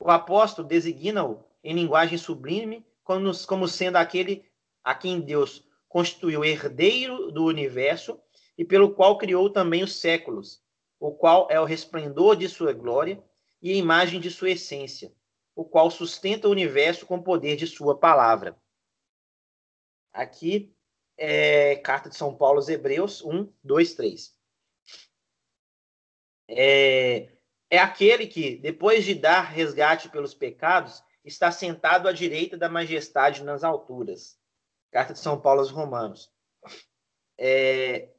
[0.00, 4.50] O apóstolo designa-o em linguagem sublime como, como sendo aquele
[4.82, 8.18] a quem Deus constituiu herdeiro do universo
[8.56, 10.62] e pelo qual criou também os séculos,
[10.98, 13.22] o qual é o resplendor de sua glória
[13.62, 15.14] e a imagem de sua essência,
[15.54, 18.58] o qual sustenta o universo com o poder de sua palavra.
[20.12, 20.74] Aqui
[21.16, 24.33] é carta de São Paulo aos Hebreus 1, 2, 3
[26.48, 27.32] é,
[27.70, 33.42] é aquele que, depois de dar resgate pelos pecados, está sentado à direita da majestade
[33.42, 34.38] nas alturas.
[34.90, 36.30] Carta de São Paulo aos Romanos.
[37.38, 38.10] É,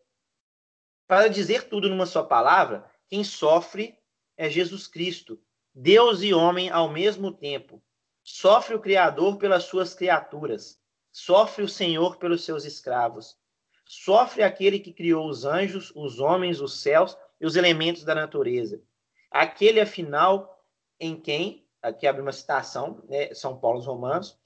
[1.08, 3.98] para dizer tudo numa só palavra, quem sofre
[4.36, 5.40] é Jesus Cristo,
[5.74, 7.82] Deus e homem ao mesmo tempo.
[8.24, 13.38] Sofre o Criador pelas suas criaturas, sofre o Senhor pelos seus escravos,
[13.86, 18.82] sofre aquele que criou os anjos, os homens, os céus os elementos da natureza.
[19.30, 20.64] Aquele, afinal,
[21.00, 24.38] em quem, aqui abre uma citação, né, São Paulo os Romanos,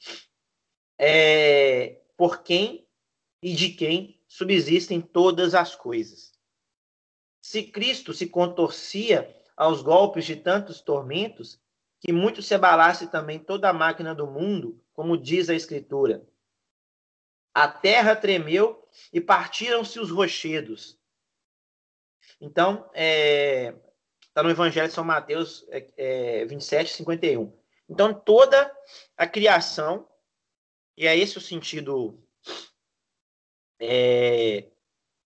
[0.98, 2.88] é, por quem
[3.42, 6.34] e de quem subsistem todas as coisas.
[7.42, 11.60] Se Cristo se contorcia aos golpes de tantos tormentos,
[12.02, 16.26] que muito se abalasse também toda a máquina do mundo, como diz a Escritura.
[17.54, 20.99] A terra tremeu e partiram-se os rochedos.
[22.40, 23.76] Então, está é,
[24.34, 27.54] tá no Evangelho de São Mateus é, é, 27, 51.
[27.90, 28.72] Então, toda
[29.18, 30.08] a criação,
[30.96, 32.22] e é esse o sentido
[33.80, 34.68] é,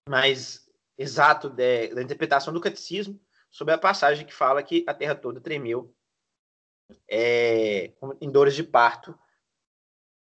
[0.07, 5.15] mais exato de, da interpretação do catecismo sobre a passagem que fala que a terra
[5.15, 5.93] toda tremeu
[7.09, 9.17] é, em dores de parto,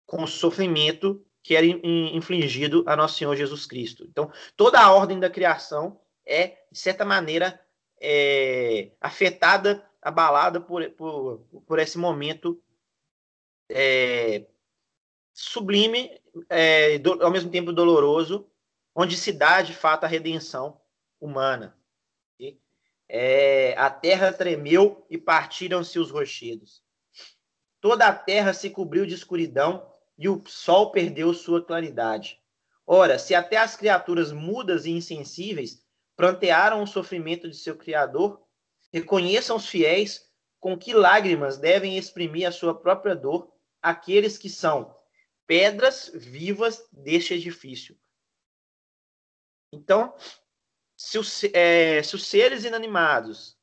[0.06, 4.06] com o sofrimento que era infligido a nosso Senhor Jesus Cristo.
[4.08, 6.00] Então, toda a ordem da criação
[6.32, 7.60] é, de certa maneira,
[8.00, 12.62] é, afetada, abalada por, por, por esse momento
[13.70, 14.46] é,
[15.34, 16.10] sublime,
[16.50, 18.50] é, do, ao mesmo tempo doloroso,
[18.96, 20.80] onde se dá de fato a redenção
[21.20, 21.78] humana.
[23.14, 26.82] É, a terra tremeu e partiram-se os rochedos.
[27.82, 32.40] Toda a terra se cobriu de escuridão e o sol perdeu sua claridade.
[32.88, 35.84] Ora, se até as criaturas mudas e insensíveis
[36.22, 38.46] prantearam o sofrimento de seu Criador,
[38.94, 44.96] reconheçam os fiéis com que lágrimas devem exprimir a sua própria dor aqueles que são
[45.48, 48.00] pedras vivas deste edifício.
[49.74, 50.16] Então,
[50.96, 53.58] se os, é, se os seres inanimados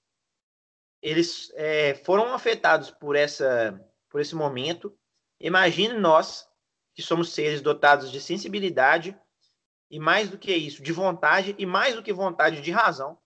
[1.00, 4.98] eles é, foram afetados por essa por esse momento,
[5.38, 6.44] imagine nós
[6.92, 9.16] que somos seres dotados de sensibilidade
[9.90, 13.18] e mais do que isso, de vontade e mais do que vontade de razão,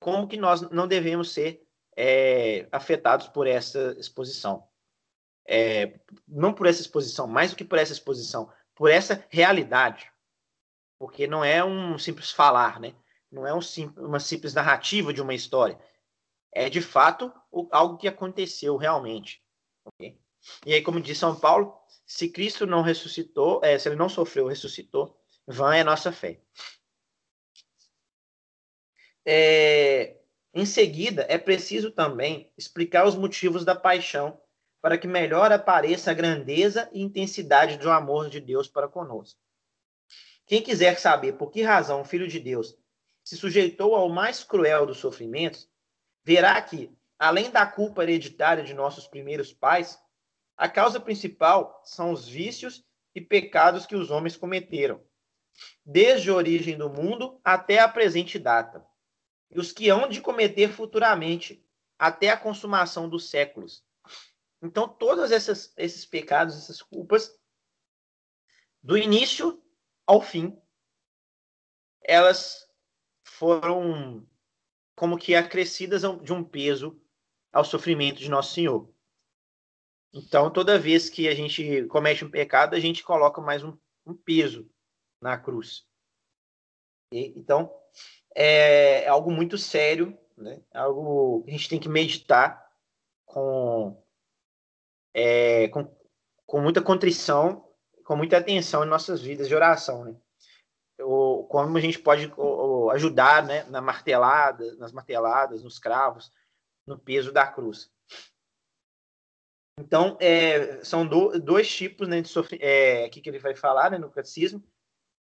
[0.00, 4.68] como que nós não devemos ser é, afetados por essa exposição.
[5.48, 10.10] É, não por essa exposição, mais do que por essa exposição, por essa realidade.
[10.98, 12.94] Porque não é um simples falar, né?
[13.30, 15.78] não é um sim, uma simples narrativa de uma história.
[16.52, 17.32] É de fato
[17.70, 19.42] algo que aconteceu realmente.
[19.84, 20.18] Okay?
[20.64, 21.76] E aí, como diz São Paulo,
[22.06, 26.40] se Cristo não ressuscitou, é, se ele não sofreu, ressuscitou, vã é nossa fé.
[29.24, 30.16] É,
[30.54, 34.40] em seguida, é preciso também explicar os motivos da paixão
[34.80, 39.40] para que melhor apareça a grandeza e intensidade do amor de Deus para conosco.
[40.46, 42.78] Quem quiser saber por que razão o Filho de Deus
[43.24, 45.68] se sujeitou ao mais cruel dos sofrimentos,
[46.22, 49.98] verá que, além da culpa hereditária de nossos primeiros pais,
[50.56, 55.02] a causa principal são os vícios e pecados que os homens cometeram,
[55.84, 58.86] desde a origem do mundo até a presente data,
[59.50, 61.64] e os que hão de cometer futuramente,
[61.98, 63.84] até a consumação dos séculos.
[64.60, 67.34] Então, todos essas, esses pecados, essas culpas,
[68.82, 69.62] do início
[70.06, 70.60] ao fim,
[72.02, 72.68] elas
[73.24, 74.26] foram
[74.94, 77.00] como que acrescidas de um peso
[77.52, 78.92] ao sofrimento de Nosso Senhor.
[80.12, 84.14] Então, toda vez que a gente comete um pecado, a gente coloca mais um, um
[84.14, 84.70] peso
[85.20, 85.86] na cruz.
[87.12, 87.72] E, então,
[88.34, 90.60] é algo muito sério, né?
[90.74, 92.70] algo que a gente tem que meditar
[93.24, 94.02] com,
[95.14, 95.90] é, com,
[96.46, 97.68] com muita contrição,
[98.04, 100.04] com muita atenção em nossas vidas de oração.
[100.04, 100.16] Né?
[101.00, 102.32] O, como a gente pode
[102.92, 106.30] ajudar né, na martelada, nas marteladas, nos cravos,
[106.86, 107.90] no peso da cruz.
[109.78, 113.98] Então, é, são do, dois tipos né, de sofrimento, é, que ele vai falar né,
[113.98, 114.62] no catecismo.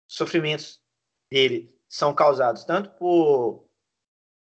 [0.08, 0.82] Sofrimentos
[1.30, 3.68] dele são causados tanto por,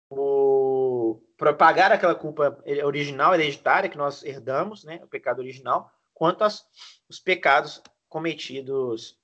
[0.10, 6.44] por, por pagar aquela culpa original, hereditária, que nós herdamos, né, o pecado original, quanto
[6.44, 6.66] as,
[7.10, 9.20] os pecados cometidos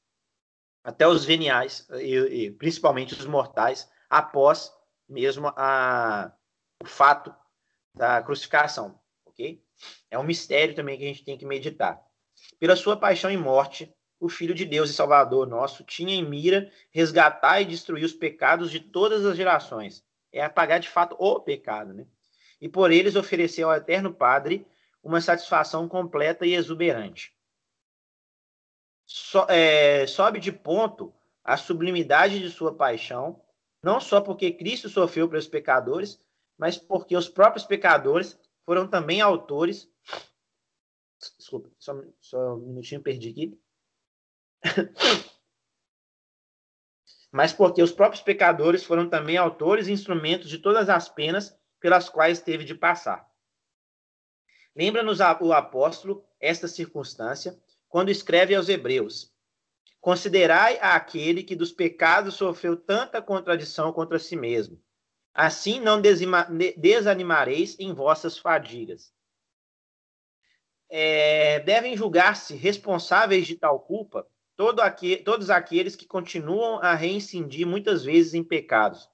[0.83, 4.73] até os veniais, e, e principalmente os mortais, após
[5.07, 6.31] mesmo a,
[6.81, 7.33] o fato
[7.93, 9.63] da crucificação, ok?
[10.09, 12.01] É um mistério também que a gente tem que meditar.
[12.59, 16.71] Pela sua paixão e morte, o Filho de Deus e Salvador nosso tinha em mira
[16.91, 20.03] resgatar e destruir os pecados de todas as gerações.
[20.31, 22.05] É apagar de fato o pecado, né?
[22.59, 24.67] E por eles oferecer ao Eterno Padre
[25.01, 27.33] uma satisfação completa e exuberante.
[29.05, 33.41] So, é, sobe de ponto a sublimidade de sua paixão,
[33.81, 36.19] não só porque Cristo sofreu pelos pecadores,
[36.57, 39.89] mas porque os próprios pecadores foram também autores.
[41.37, 43.59] Desculpa, só, só um minutinho, perdi aqui.
[47.31, 52.09] mas porque os próprios pecadores foram também autores e instrumentos de todas as penas pelas
[52.09, 53.27] quais teve de passar.
[54.75, 59.33] Lembra-nos o apóstolo esta circunstância quando escreve aos Hebreus:
[60.01, 64.81] Considerai aquele que dos pecados sofreu tanta contradição contra si mesmo
[65.33, 66.01] Assim não
[66.77, 69.13] desanimareis em vossas fadigas.
[70.89, 74.27] É, devem julgar-se responsáveis de tal culpa
[74.59, 79.09] todo aqui, todos aqueles que continuam a reincidir muitas vezes em pecados,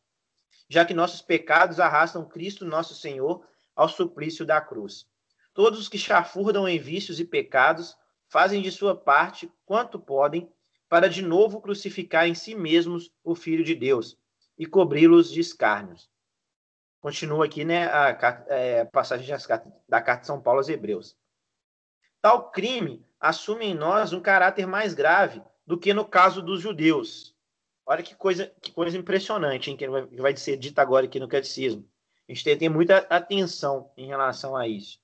[0.68, 5.06] já que nossos pecados arrastam Cristo nosso Senhor ao suplício da cruz.
[5.54, 7.96] Todos os que chafurdam em vícios e pecados
[8.28, 10.52] fazem de sua parte quanto podem
[10.90, 14.18] para de novo crucificar em si mesmos o Filho de Deus,
[14.58, 16.10] e cobri-los de escárnios.
[17.00, 19.28] Continua aqui, né, a, é, a passagem
[19.88, 21.16] da carta de São Paulo aos Hebreus.
[22.20, 27.36] Tal crime assume em nós um caráter mais grave do que no caso dos judeus.
[27.84, 31.90] Olha que coisa, que coisa impressionante, hein, que vai ser dita agora aqui no catecismo.
[32.28, 35.00] A gente tem ter muita atenção em relação a isso.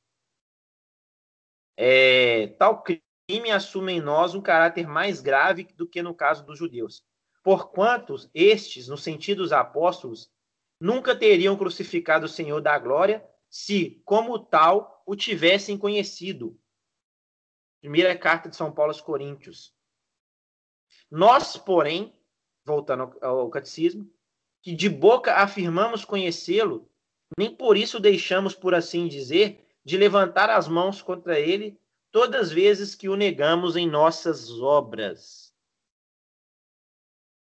[1.75, 6.59] É, tal crime assume em nós um caráter mais grave do que no caso dos
[6.59, 7.03] judeus.
[7.43, 10.29] Porquanto estes, no sentido dos apóstolos,
[10.79, 16.60] nunca teriam crucificado o Senhor da glória se, como tal, o tivessem conhecido.
[17.81, 19.73] Primeira carta de São Paulo aos Coríntios.
[21.09, 22.15] Nós, porém,
[22.63, 24.09] voltando ao catecismo,
[24.61, 26.89] que de boca afirmamos conhecê-lo,
[27.37, 31.79] nem por isso deixamos, por assim dizer, de levantar as mãos contra ele
[32.11, 35.51] todas as vezes que o negamos em nossas obras.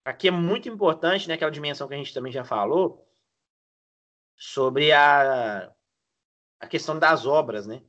[0.04, 3.06] Aqui é muito importante, né, aquela dimensão que a gente também já falou,
[4.36, 5.72] sobre a,
[6.58, 7.84] a questão das obras, né?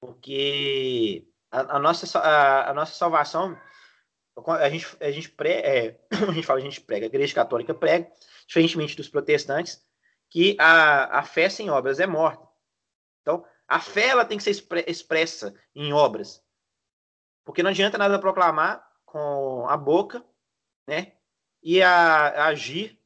[0.00, 3.58] Porque a, a nossa, a, a, nossa salvação,
[4.46, 7.74] a gente, a gente, pré, é, a gente fala, a gente prega, a igreja católica
[7.74, 8.10] prega,
[8.46, 9.84] diferentemente dos protestantes,
[10.30, 12.46] que a, a fé sem obras é morta.
[13.22, 16.42] Então, a fé ela tem que ser expressa em obras.
[17.44, 20.24] Porque não adianta nada proclamar com a boca,
[20.86, 21.12] né?
[21.62, 22.98] E a agir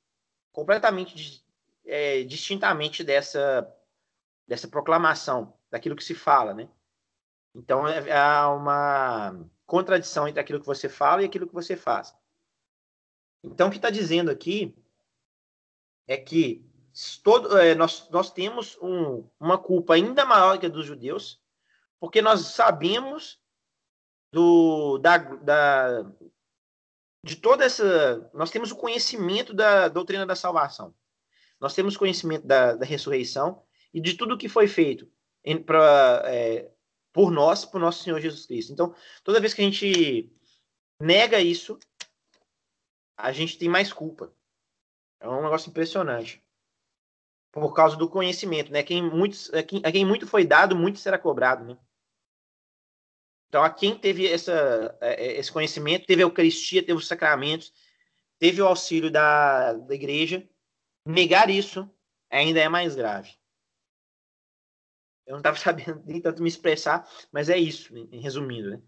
[0.51, 1.45] completamente
[1.87, 3.73] é, distintamente dessa,
[4.47, 6.69] dessa proclamação, daquilo que se fala, né?
[7.55, 12.15] Então, é, há uma contradição entre aquilo que você fala e aquilo que você faz.
[13.43, 14.75] Então, o que está dizendo aqui
[16.07, 16.65] é que
[17.23, 21.41] todo, é, nós, nós temos um, uma culpa ainda maior que a dos judeus,
[21.99, 23.41] porque nós sabemos
[24.33, 26.03] do, da, da,
[27.23, 28.31] de toda essa.
[28.33, 30.95] Nós temos o conhecimento da doutrina da salvação.
[31.61, 33.63] Nós temos conhecimento da, da ressurreição
[33.95, 35.09] e de tudo que foi feito
[35.65, 36.71] pra, é,
[37.13, 38.73] por nós, por nosso Senhor Jesus Cristo.
[38.73, 40.33] Então, toda vez que a gente
[41.01, 41.79] nega isso,
[43.17, 44.35] a gente tem mais culpa.
[45.21, 46.43] É um negócio impressionante
[47.53, 48.83] por causa do conhecimento, né?
[48.83, 51.79] Quem muito, a, quem, a quem muito foi dado, muito será cobrado, né?
[53.49, 57.71] Então, a quem teve essa, é, é, esse conhecimento, teve a Eucaristia, teve os sacramentos,
[58.39, 60.49] teve o auxílio da, da igreja,
[61.07, 61.89] negar isso
[62.31, 63.37] ainda é mais grave.
[65.33, 68.83] Eu não estava sabendo nem tanto me expressar, mas é isso, resumindo, né?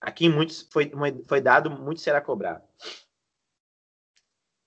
[0.00, 0.92] A quem muitos foi,
[1.26, 2.62] foi dado, muito será cobrado.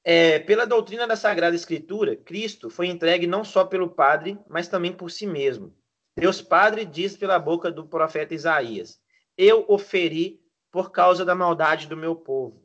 [0.04, 4.92] É, pela doutrina da Sagrada Escritura, Cristo foi entregue não só pelo Padre, mas também
[4.92, 5.78] por si mesmo.
[6.18, 9.00] Deus Padre diz pela boca do profeta Isaías:
[9.38, 10.42] Eu o feri
[10.72, 12.62] por causa da maldade do meu povo.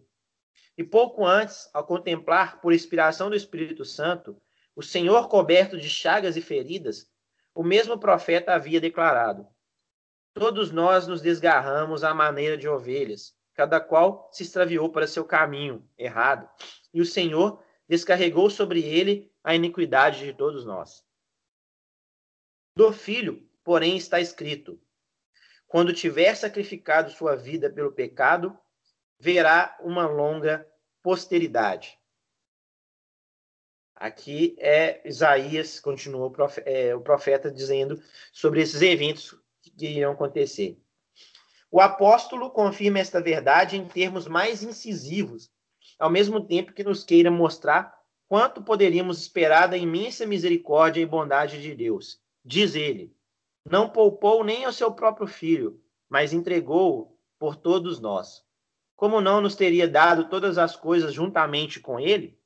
[0.78, 4.40] E pouco antes, ao contemplar, por inspiração do Espírito Santo,
[4.74, 7.06] o Senhor coberto de chagas e feridas,
[7.56, 9.48] o mesmo profeta havia declarado:
[10.34, 15.88] Todos nós nos desgarramos à maneira de ovelhas, cada qual se extraviou para seu caminho
[15.96, 16.46] errado
[16.92, 21.02] e o Senhor descarregou sobre ele a iniquidade de todos nós.
[22.76, 24.78] Do filho, porém, está escrito:
[25.66, 28.56] quando tiver sacrificado sua vida pelo pecado,
[29.18, 30.70] verá uma longa
[31.02, 31.98] posteridade.
[33.96, 37.98] Aqui é Isaías, continua o profeta, é, o profeta dizendo
[38.30, 40.78] sobre esses eventos que iriam acontecer.
[41.70, 45.50] O apóstolo confirma esta verdade em termos mais incisivos
[45.98, 47.96] ao mesmo tempo que nos queira mostrar
[48.28, 52.20] quanto poderíamos esperar da imensa misericórdia e bondade de Deus.
[52.44, 53.16] Diz ele:
[53.64, 58.44] Não poupou nem ao seu próprio filho, mas entregou-o por todos nós.
[58.94, 62.38] Como não nos teria dado todas as coisas juntamente com ele?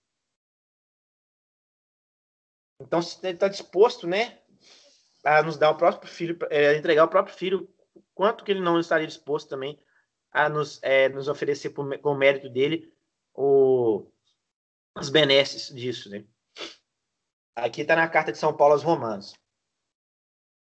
[2.80, 4.38] Então, se ele está disposto, né,
[5.24, 7.68] a nos dar o próprio filho, é, entregar o próprio filho,
[8.14, 9.78] quanto que ele não estaria disposto também
[10.32, 12.92] a nos, é, nos oferecer por, com o mérito dele
[13.34, 14.10] o,
[14.94, 16.08] as benesses disso.
[16.08, 16.24] Né?
[17.54, 19.34] Aqui está na carta de São Paulo aos Romanos.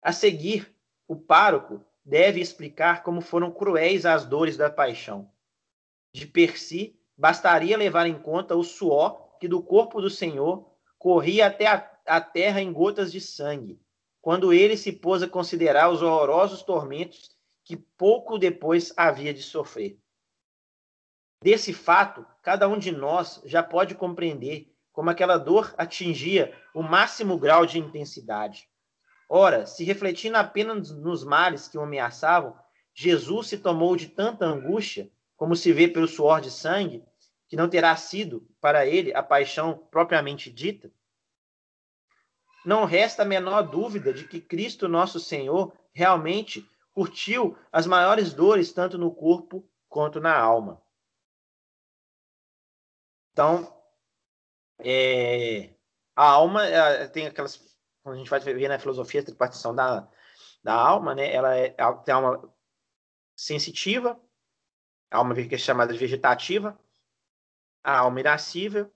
[0.02, 0.76] A seguir,
[1.08, 5.30] o pároco deve explicar como foram cruéis as dores da paixão.
[6.12, 11.46] De per si, bastaria levar em conta o suor que do corpo do Senhor corria
[11.46, 13.80] até a, a terra em gotas de sangue,
[14.20, 17.30] quando ele se pôs a considerar os horrorosos tormentos
[17.64, 19.98] que pouco depois havia de sofrer.
[21.42, 27.38] Desse fato, cada um de nós já pode compreender como aquela dor atingia o máximo
[27.38, 28.68] grau de intensidade.
[29.28, 32.54] Ora, se refletindo apenas nos males que o ameaçavam,
[32.94, 37.02] Jesus se tomou de tanta angústia, como se vê pelo suor de sangue,
[37.48, 40.92] que não terá sido para ele a paixão propriamente dita?
[42.64, 48.72] Não resta a menor dúvida de que Cristo nosso Senhor realmente curtiu as maiores dores
[48.72, 50.80] tanto no corpo quanto na alma.
[53.32, 53.74] Então,
[54.78, 55.74] é,
[56.14, 57.56] a alma é, tem aquelas.
[58.02, 60.08] Quando a gente vai ver na filosofia a tripartição da,
[60.62, 61.32] da alma, né?
[61.32, 61.70] Ela é,
[62.04, 62.54] tem a alma
[63.34, 64.20] sensitiva,
[65.10, 66.78] a alma que é chamada de vegetativa,
[67.82, 68.92] a alma irascível,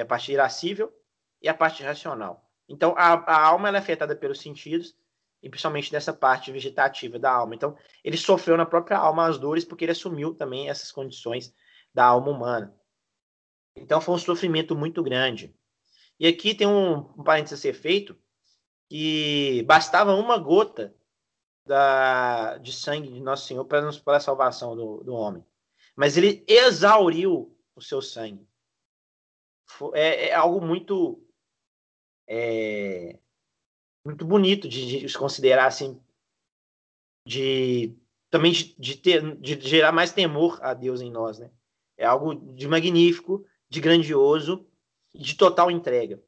[0.00, 0.92] a parte irascível
[1.40, 2.49] e a parte racional.
[2.70, 4.96] Então, a, a alma é afetada pelos sentidos,
[5.42, 7.54] e principalmente dessa parte vegetativa da alma.
[7.54, 11.52] Então, ele sofreu na própria alma as dores porque ele assumiu também essas condições
[11.92, 12.74] da alma humana.
[13.74, 15.52] Então, foi um sofrimento muito grande.
[16.18, 18.16] E aqui tem um, um parênteses a ser feito,
[18.88, 20.94] que bastava uma gota
[21.66, 25.44] da, de sangue de Nosso Senhor para, para a salvação do, do homem.
[25.96, 28.46] Mas ele exauriu o seu sangue.
[29.94, 31.24] É, é algo muito
[32.32, 33.18] é,
[34.06, 36.00] muito bonito de, de considerar assim,
[37.26, 37.98] de
[38.30, 41.50] também de, ter, de gerar mais temor a Deus em nós, né?
[41.98, 44.64] É algo de magnífico, de grandioso,
[45.12, 46.22] de total entrega.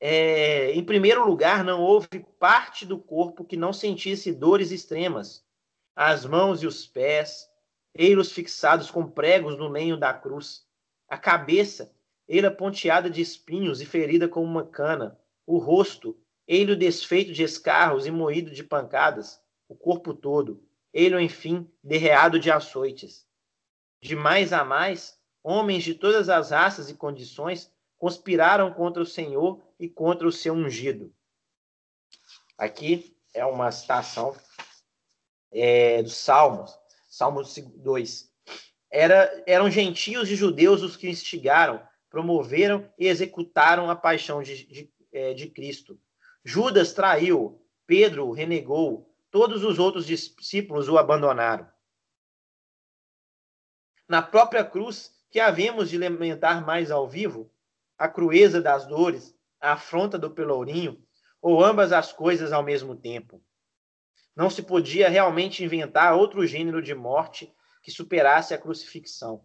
[0.00, 2.08] É, em primeiro lugar, não houve
[2.38, 5.44] parte do corpo que não sentisse dores extremas.
[5.94, 7.46] As mãos e os pés,
[7.94, 10.66] eiros fixados com pregos no lenho da cruz.
[11.08, 11.94] A cabeça,
[12.28, 17.42] eira ponteada de espinhos e ferida com uma cana o rosto, ele o desfeito de
[17.42, 20.62] escarros e moído de pancadas, o corpo todo,
[20.92, 23.26] ele, enfim, derreado de açoites.
[24.00, 29.62] De mais a mais, homens de todas as raças e condições conspiraram contra o Senhor
[29.78, 31.14] e contra o seu ungido.
[32.58, 34.34] Aqui é uma citação
[35.52, 36.76] é, dos Salmos,
[37.08, 38.32] Salmos 2.
[38.90, 44.92] Era, eram gentios e judeus os que instigaram, promoveram e executaram a paixão de, de,
[45.12, 45.98] é, de Cristo.
[46.44, 51.68] Judas traiu, Pedro renegou, todos os outros discípulos o abandonaram.
[54.08, 57.52] Na própria cruz, que havemos de lamentar mais ao vivo,
[57.98, 61.04] a crueza das dores, a afronta do pelourinho,
[61.42, 63.42] ou ambas as coisas ao mesmo tempo.
[64.34, 67.52] Não se podia realmente inventar outro gênero de morte
[67.82, 69.44] que superasse a crucifixão.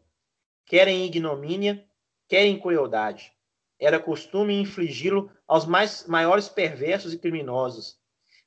[0.65, 1.87] Quer em ignomínia,
[2.31, 3.33] quer em crueldade
[3.77, 7.99] era costume infligi-lo aos mais maiores perversos e criminosos.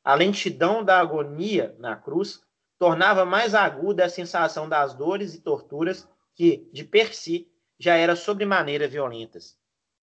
[0.02, 2.42] A lentidão da agonia na cruz
[2.78, 7.46] tornava mais aguda a sensação das dores e torturas que, de per si,
[7.78, 9.58] já eram sobremaneira violentas.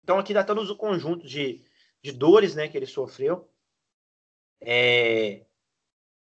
[0.04, 1.66] Então, aqui dá todos o conjunto de,
[2.04, 3.50] de dores né, que ele sofreu.
[4.62, 5.44] É...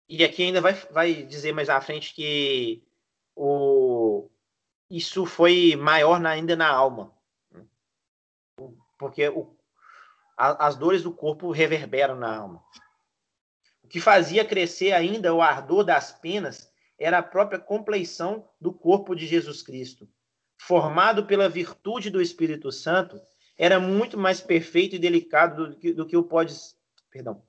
[0.08, 2.82] E aqui ainda vai, vai dizer mais à frente que
[3.36, 4.28] o...
[4.90, 7.19] isso foi maior ainda na alma
[9.00, 9.56] porque o,
[10.36, 12.62] a, as dores do corpo reverberam na alma.
[13.82, 19.16] O que fazia crescer ainda o ardor das penas era a própria compleição do corpo
[19.16, 20.06] de Jesus Cristo.
[20.60, 23.18] Formado pela virtude do Espírito Santo,
[23.56, 26.54] era muito mais perfeito e delicado do que, do que o pode,
[27.10, 27.42] perdão,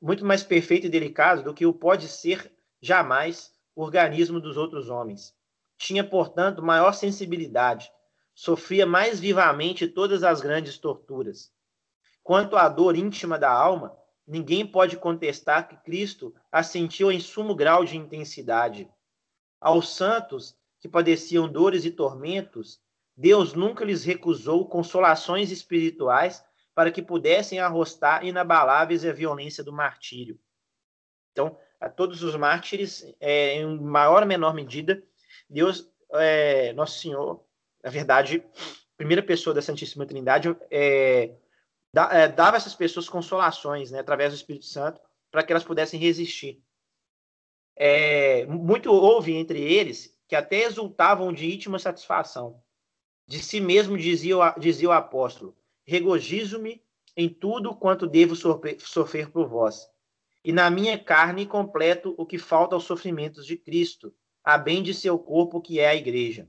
[0.00, 5.34] muito mais perfeito e delicado do que o pode ser jamais organismo dos outros homens.
[5.76, 7.90] Tinha, portanto, maior sensibilidade,
[8.34, 11.52] sofria mais vivamente todas as grandes torturas.
[12.22, 17.54] Quanto à dor íntima da alma, ninguém pode contestar que Cristo a sentiu em sumo
[17.54, 18.90] grau de intensidade.
[19.60, 22.80] Aos santos que padeciam dores e tormentos,
[23.16, 30.38] Deus nunca lhes recusou consolações espirituais para que pudessem arrostar inabaláveis a violência do martírio.
[31.30, 35.02] Então, a todos os mártires, é, em maior ou menor medida,
[35.48, 37.44] Deus, é, Nosso Senhor,
[37.84, 38.42] na verdade,
[38.96, 41.34] primeira pessoa da Santíssima Trindade, é,
[42.10, 44.98] é, dava a essas pessoas consolações, né, através do Espírito Santo,
[45.30, 46.62] para que elas pudessem resistir.
[47.76, 52.62] É, muito houve entre eles que até exultavam de íntima satisfação.
[53.26, 55.54] De si mesmo dizia, dizia o apóstolo:
[55.84, 56.82] regozijo-me
[57.14, 59.86] em tudo quanto devo sofrer por vós.
[60.42, 64.94] E na minha carne completo o que falta aos sofrimentos de Cristo, a bem de
[64.94, 66.48] seu corpo, que é a igreja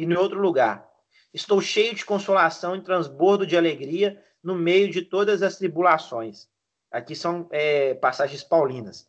[0.00, 0.90] e no outro lugar.
[1.32, 6.48] Estou cheio de consolação e transbordo de alegria no meio de todas as tribulações.
[6.90, 9.06] Aqui são é, passagens paulinas.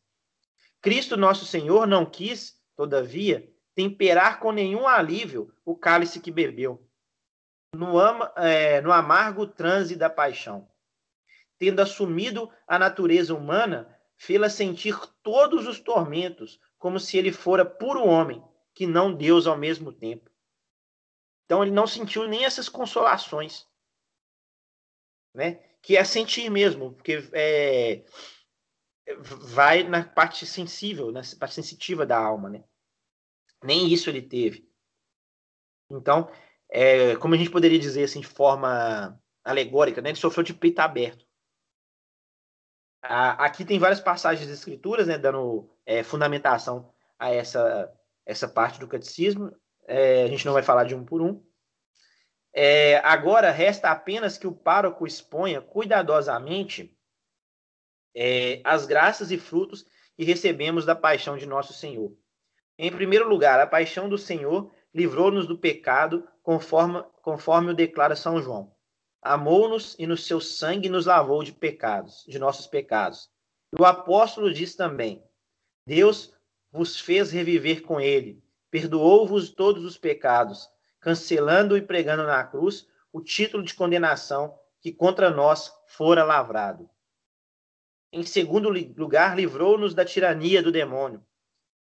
[0.81, 6.85] Cristo nosso Senhor não quis, todavia, temperar com nenhum alívio o cálice que bebeu,
[7.73, 10.67] no, ama, é, no amargo transe da paixão.
[11.57, 18.05] Tendo assumido a natureza humana, fê-la sentir todos os tormentos, como se ele fora puro
[18.05, 20.30] homem, que não Deus ao mesmo tempo.
[21.51, 23.67] Então ele não sentiu nem essas consolações,
[25.35, 25.55] né?
[25.81, 28.05] que é sentir mesmo, porque é,
[29.17, 32.63] vai na parte sensível, na parte sensitiva da alma, né?
[33.61, 34.65] Nem isso ele teve.
[35.89, 36.31] Então,
[36.69, 40.11] é, como a gente poderia dizer assim de forma alegórica, né?
[40.11, 41.27] Ele sofreu de peito aberto.
[43.01, 47.93] aqui tem várias passagens das escrituras, né, dando é, fundamentação a essa
[48.25, 49.53] essa parte do catecismo.
[49.87, 51.43] É, a gente não vai falar de um por um.
[52.53, 56.97] É, agora resta apenas que o pároco exponha cuidadosamente
[58.13, 62.15] é, as graças e frutos que recebemos da paixão de nosso Senhor.
[62.77, 68.41] Em primeiro lugar, a paixão do Senhor livrou-nos do pecado, conforme, conforme o declara São
[68.41, 68.75] João.
[69.21, 73.29] Amou-nos e no seu sangue nos lavou de pecados, de nossos pecados.
[73.71, 75.23] E o apóstolo diz também:
[75.85, 76.33] Deus
[76.71, 80.69] vos fez reviver com ele, perdoou-vos todos os pecados,
[80.99, 86.89] cancelando e pregando na cruz o título de condenação que contra nós fora lavrado.
[88.11, 91.23] Em segundo lugar, livrou-nos da tirania do demônio.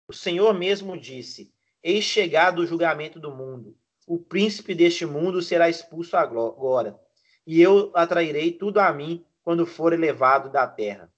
[0.07, 3.77] O Senhor mesmo disse: Eis chegado o julgamento do mundo.
[4.07, 6.99] O príncipe deste mundo será expulso agora,
[7.45, 11.11] e eu atrairei tudo a mim quando for elevado da terra.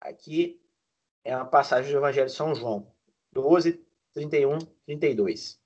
[0.00, 0.60] Aqui
[1.24, 2.92] é uma passagem do Evangelho de São João,
[3.32, 3.83] 12,
[4.14, 5.60] 31, 32.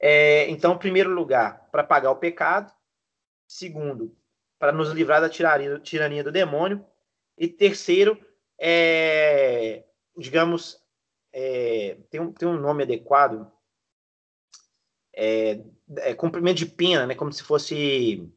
[0.00, 2.72] É, então, primeiro lugar, para pagar o pecado.
[3.46, 4.16] Segundo,
[4.58, 6.84] para nos livrar da tirania, tirania do demônio.
[7.36, 8.18] E terceiro,
[8.58, 9.84] é,
[10.16, 10.80] digamos,
[11.32, 13.50] é, tem, um, tem um nome adequado,
[15.14, 15.60] é,
[15.98, 18.28] é, cumprimento de pena, né, como se fosse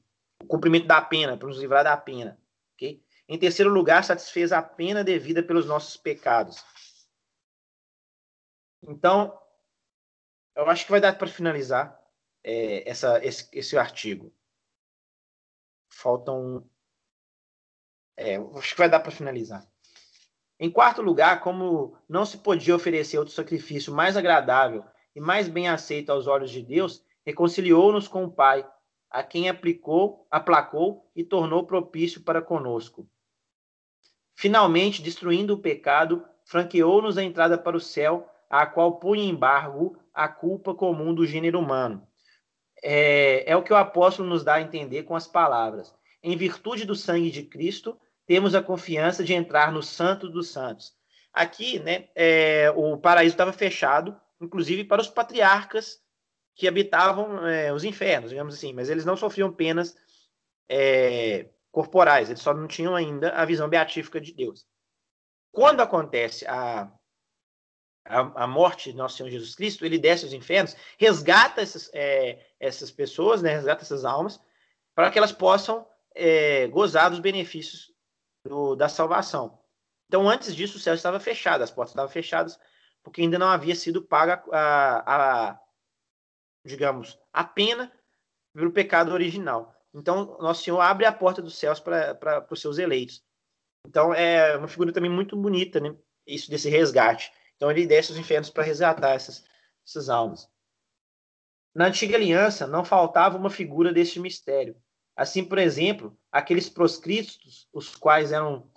[0.41, 2.39] o cumprimento da pena, para nos livrar da pena.
[2.73, 3.01] Okay?
[3.27, 6.63] Em terceiro lugar, satisfez a pena devida pelos nossos pecados.
[8.87, 9.37] Então,
[10.55, 11.99] eu acho que vai dar para finalizar
[12.43, 14.33] é, essa, esse, esse artigo.
[15.89, 16.69] Faltam.
[18.17, 19.67] É, acho que vai dar para finalizar.
[20.57, 25.67] Em quarto lugar, como não se podia oferecer outro sacrifício mais agradável e mais bem
[25.67, 28.65] aceito aos olhos de Deus, reconciliou-nos com o Pai,
[29.09, 33.09] a quem aplicou, aplacou e tornou propício para conosco.
[34.33, 40.27] Finalmente, destruindo o pecado, franqueou-nos a entrada para o céu, a qual punha embargo a
[40.27, 42.07] culpa comum do gênero humano.
[42.83, 45.93] É, é o que o apóstolo nos dá a entender com as palavras.
[46.21, 50.93] Em virtude do sangue de Cristo, temos a confiança de entrar no Santo dos Santos.
[51.33, 55.99] Aqui, né, é, o paraíso estava fechado, inclusive para os patriarcas
[56.55, 59.95] que habitavam é, os infernos, digamos assim, mas eles não sofriam penas
[60.69, 64.65] é, corporais, eles só não tinham ainda a visão beatífica de Deus.
[65.51, 66.89] Quando acontece a,
[68.05, 72.45] a, a morte de nosso Senhor Jesus Cristo, ele desce aos infernos, resgata essas, é,
[72.59, 74.39] essas pessoas, né, resgata essas almas,
[74.93, 77.91] para que elas possam é, gozar dos benefícios
[78.45, 79.59] do, da salvação.
[80.07, 82.59] Então, antes disso, o céu estava fechado, as portas estavam fechadas,
[83.03, 85.59] porque ainda não havia sido paga a, a
[86.65, 87.91] digamos, a pena
[88.53, 89.75] pelo pecado original.
[89.93, 93.23] Então, Nosso Senhor abre a porta dos céus para os seus eleitos.
[93.87, 95.95] Então, é uma figura também muito bonita, né?
[96.25, 97.31] Isso desse resgate.
[97.55, 99.43] Então, ele desce os infernos para resgatar essas,
[99.85, 100.49] essas almas.
[101.73, 104.75] Na antiga aliança, não faltava uma figura deste mistério.
[105.15, 108.69] Assim, por exemplo, aqueles proscritos, os quais eram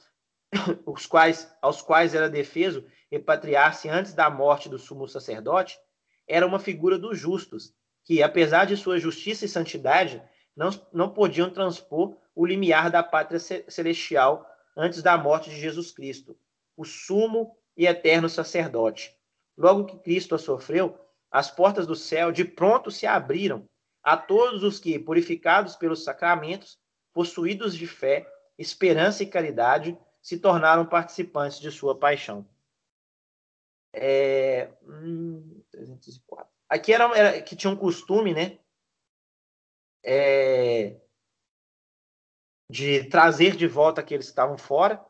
[0.87, 5.79] os quais aos quais era defeso repatriar-se antes da morte do sumo sacerdote,
[6.26, 7.72] era uma figura dos justos,
[8.05, 10.22] que, apesar de sua justiça e santidade,
[10.55, 16.39] não, não podiam transpor o limiar da pátria celestial antes da morte de Jesus Cristo,
[16.76, 19.16] o sumo e eterno sacerdote.
[19.57, 20.99] Logo que Cristo a sofreu,
[21.31, 23.64] as portas do céu de pronto se abriram
[24.03, 26.79] a todos os que, purificados pelos sacramentos,
[27.14, 28.26] possuídos de fé,
[28.59, 32.47] esperança e caridade, se tornaram participantes de sua paixão.
[33.93, 34.72] É...
[34.83, 36.47] Hum, 304.
[36.68, 38.59] Aqui era, era, que tinha um costume, né,
[40.05, 41.01] é,
[42.70, 45.05] de trazer de volta aqueles que estavam fora,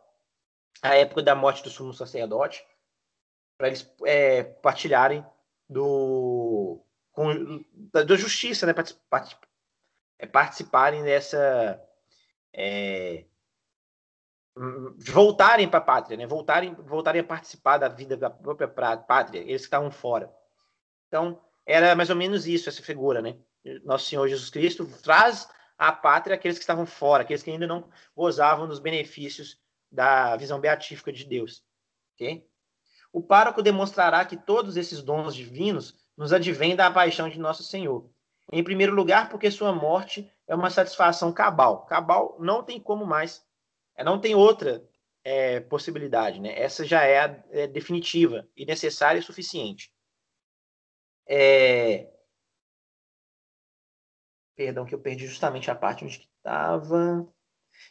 [0.82, 2.64] a época da morte do sumo sacerdote,
[3.56, 5.24] para eles é, partilharem
[5.68, 6.80] do,
[7.12, 8.74] com, da, da, justiça, né,
[10.18, 11.82] é, participarem dessa.
[12.52, 13.24] É,
[15.12, 16.26] voltarem para a pátria, né?
[16.26, 20.32] voltarem, voltarem a participar da vida da própria pátria, eles que estavam fora.
[21.06, 23.36] Então, era mais ou menos isso, essa figura, né?
[23.84, 27.88] nosso Senhor Jesus Cristo traz à pátria aqueles que estavam fora, aqueles que ainda não
[28.16, 29.60] gozavam dos benefícios
[29.90, 31.64] da visão beatífica de Deus.
[32.14, 32.46] Okay?
[33.12, 38.10] O pároco demonstrará que todos esses dons divinos nos advêm da paixão de nosso Senhor.
[38.52, 41.84] Em primeiro lugar, porque sua morte é uma satisfação cabal.
[41.86, 43.44] Cabal não tem como mais,
[43.94, 44.82] é, não tem outra
[45.22, 46.58] é, possibilidade, né?
[46.58, 49.92] Essa já é, a, é definitiva e necessária e suficiente.
[51.26, 52.10] É...
[54.56, 57.28] Perdão, que eu perdi justamente a parte onde estava.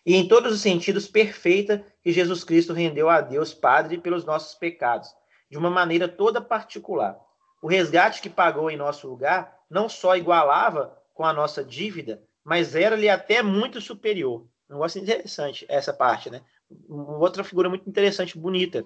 [0.06, 4.56] E em todos os sentidos, perfeita que Jesus Cristo rendeu a Deus Padre pelos nossos
[4.56, 5.10] pecados,
[5.50, 7.20] de uma maneira toda particular.
[7.62, 12.76] O resgate que pagou em nosso lugar não só igualava com a nossa dívida, mas
[12.76, 14.48] era-lhe até muito superior.
[14.70, 16.42] Um negócio interessante essa parte, né?
[16.88, 18.86] Uma outra figura muito interessante, bonita.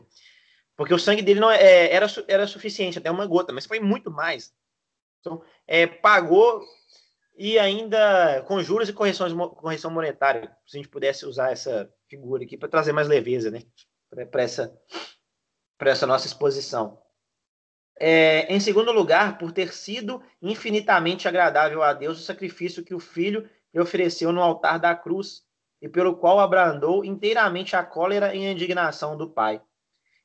[0.75, 4.09] Porque o sangue dele não é, era, era suficiente, até uma gota, mas foi muito
[4.09, 4.53] mais.
[5.19, 6.63] Então, é, pagou
[7.35, 12.43] e ainda com juros e correções, correção monetária, se a gente pudesse usar essa figura
[12.43, 13.61] aqui para trazer mais leveza, né?
[14.29, 14.77] Para essa,
[15.79, 17.01] essa nossa exposição.
[17.99, 22.99] É, em segundo lugar, por ter sido infinitamente agradável a Deus o sacrifício que o
[22.99, 25.43] Filho lhe ofereceu no altar da cruz,
[25.81, 29.61] e pelo qual abrandou inteiramente a cólera e a indignação do Pai.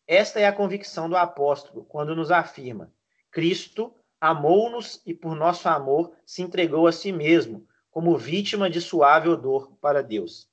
[0.06, 2.92] Esta é a convicção do apóstolo, quando nos afirma:
[3.30, 9.28] Cristo amou-nos e, por nosso amor, se entregou a si mesmo, como vítima de suave
[9.28, 10.48] odor para Deus.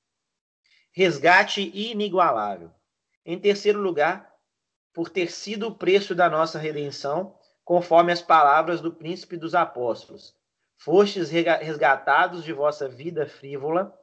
[0.91, 2.71] Resgate inigualável.
[3.25, 4.31] Em terceiro lugar,
[4.93, 10.35] por ter sido o preço da nossa redenção, conforme as palavras do príncipe dos apóstolos.
[10.77, 13.97] Fostes resgatados de vossa vida frívola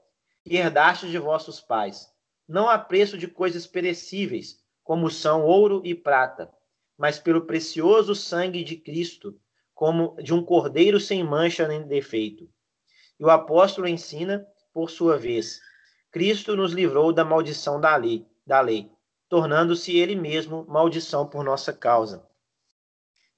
[0.45, 2.11] e herdastes de vossos pais,
[2.49, 6.53] não a preço de coisas perecíveis, como são ouro e prata,
[6.97, 9.39] mas pelo precioso sangue de Cristo,
[9.81, 12.47] como de um cordeiro sem mancha nem defeito.
[13.19, 15.59] E o apóstolo ensina, por sua vez,
[16.11, 18.93] Cristo nos livrou da maldição da lei, da lei
[19.27, 22.29] tornando-se ele mesmo maldição por nossa causa.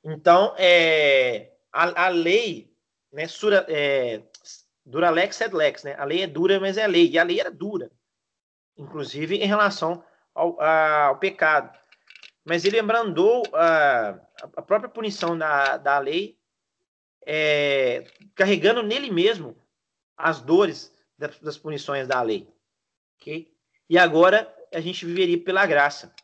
[0.03, 2.75] Então, é, a, a lei,
[3.13, 4.21] né, sura, é,
[4.85, 5.95] dura lex sed lex, né?
[5.97, 7.09] A lei é dura, mas é lei.
[7.09, 7.89] E a lei era dura,
[8.77, 10.03] inclusive em relação
[10.35, 11.79] ao, ao pecado.
[12.45, 14.21] Mas ele abrandou a,
[14.57, 16.39] a própria punição da, da lei,
[17.25, 19.57] é, carregando nele mesmo
[20.17, 22.49] as dores das, das punições da lei.
[23.21, 23.53] Okay?
[23.89, 26.15] E agora a gente viveria pela graça.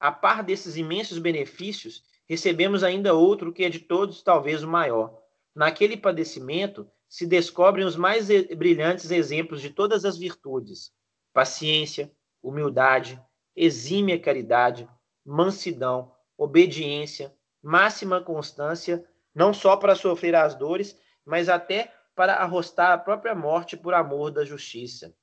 [0.00, 5.22] A par desses imensos benefícios, recebemos ainda outro que é de todos talvez o maior.
[5.54, 10.90] Naquele padecimento se descobrem os mais brilhantes exemplos de todas as virtudes:
[11.32, 12.10] paciência,
[12.42, 13.22] humildade,
[13.54, 14.88] exímia caridade,
[15.24, 22.98] mansidão, obediência, máxima constância, não só para sofrer as dores, mas até para arrostar a
[22.98, 25.14] própria morte por amor da justiça.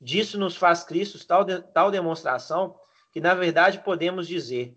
[0.00, 2.78] Disso nos faz Cristo tal, de, tal demonstração
[3.12, 4.76] que, na verdade, podemos dizer: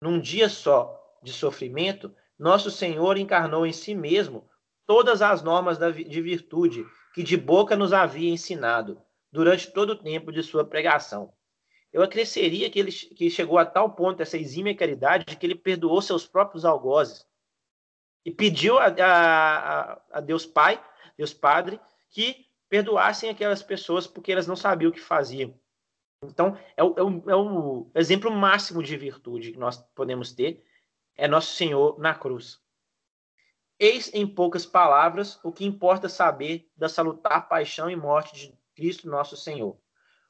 [0.00, 4.48] num dia só de sofrimento, nosso Senhor encarnou em si mesmo
[4.84, 9.00] todas as normas da, de virtude que de boca nos havia ensinado
[9.30, 11.32] durante todo o tempo de sua pregação.
[11.92, 16.00] Eu acresceria que ele que chegou a tal ponto essa exímia caridade que ele perdoou
[16.00, 17.26] seus próprios algozes
[18.24, 20.82] e pediu a, a, a Deus Pai,
[21.16, 21.78] Deus Padre,
[22.08, 25.54] que perdoassem aquelas pessoas porque elas não sabiam o que faziam.
[26.24, 30.64] Então, é o, é o, é o exemplo máximo de virtude que nós podemos ter,
[31.16, 32.60] é nosso Senhor na cruz.
[33.78, 39.08] Eis, em poucas palavras, o que importa saber da salutar paixão e morte de Cristo
[39.08, 39.76] nosso Senhor.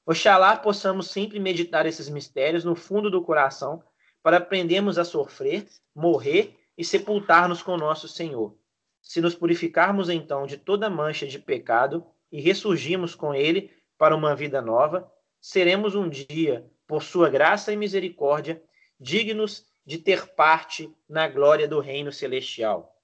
[0.05, 3.83] Oxalá possamos sempre meditar esses mistérios no fundo do coração
[4.23, 8.57] para aprendermos a sofrer, morrer e sepultar-nos com nosso Senhor.
[9.01, 14.35] Se nos purificarmos então de toda mancha de pecado, e ressurgimos com ele para uma
[14.35, 18.63] vida nova, seremos um dia, por sua graça e misericórdia,
[18.99, 22.99] dignos de ter parte na glória do reino celestial.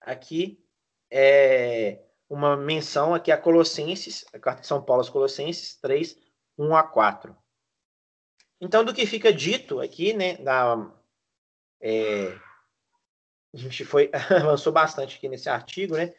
[0.00, 0.62] Aqui
[1.10, 6.16] é uma menção aqui a Colossenses, a carta de São Paulo aos Colossenses 3,
[6.58, 7.36] 1 a 4.
[8.60, 10.90] Então, do que fica dito aqui, né, da,
[11.80, 12.38] é,
[13.54, 16.14] a gente foi avançou bastante aqui nesse artigo, né?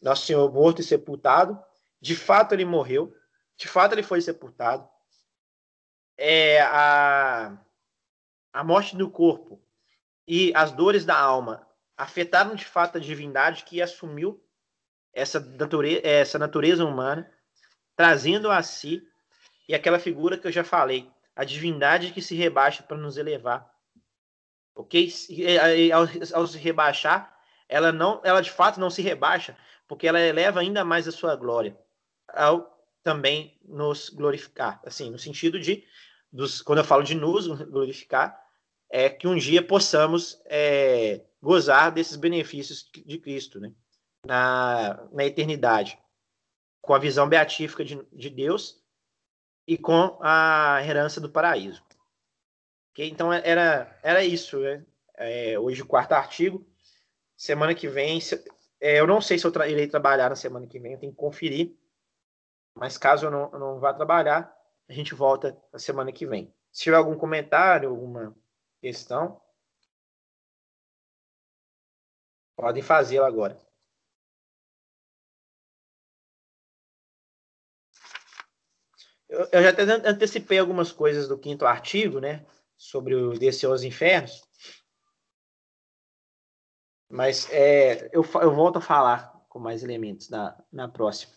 [0.00, 1.62] Nosso Senhor morto e sepultado.
[2.00, 3.14] De fato, ele morreu.
[3.56, 4.88] De fato, ele foi sepultado.
[6.16, 7.56] É, a,
[8.52, 9.62] a morte do corpo
[10.26, 14.41] e as dores da alma afetaram de fato a divindade que assumiu
[15.12, 17.30] essa natureza, essa natureza humana,
[17.96, 19.02] trazendo a si
[19.68, 23.70] e aquela figura que eu já falei, a divindade que se rebaixa para nos elevar.
[24.74, 25.12] Ok?
[25.28, 27.36] E, ao, ao se rebaixar,
[27.68, 29.56] ela não, ela de fato não se rebaixa,
[29.86, 31.76] porque ela eleva ainda mais a sua glória
[32.32, 35.84] ao também nos glorificar, assim, no sentido de
[36.32, 38.40] dos, quando eu falo de nos glorificar,
[38.88, 43.72] é que um dia possamos é, gozar desses benefícios de Cristo, né?
[44.26, 45.98] Na, na eternidade,
[46.80, 48.82] com a visão beatífica de, de Deus
[49.66, 51.82] e com a herança do paraíso.
[52.92, 53.08] Okay?
[53.08, 54.58] Então era, era isso.
[54.60, 54.84] Né?
[55.14, 56.66] É, hoje o quarto artigo.
[57.36, 58.44] Semana que vem, se,
[58.80, 61.12] é, eu não sei se eu tra irei trabalhar na semana que vem, eu tenho
[61.12, 61.76] que conferir.
[62.74, 64.54] Mas caso eu não, eu não vá trabalhar,
[64.88, 66.54] a gente volta na semana que vem.
[66.70, 68.34] Se tiver algum comentário, alguma
[68.80, 69.40] questão,
[72.56, 73.58] podem fazê-la agora.
[79.32, 82.44] Eu, eu já até antecipei algumas coisas do quinto artigo, né?
[82.76, 84.46] Sobre o descer aos infernos.
[87.08, 91.32] Mas é, eu, eu volto a falar com mais elementos na, na próxima.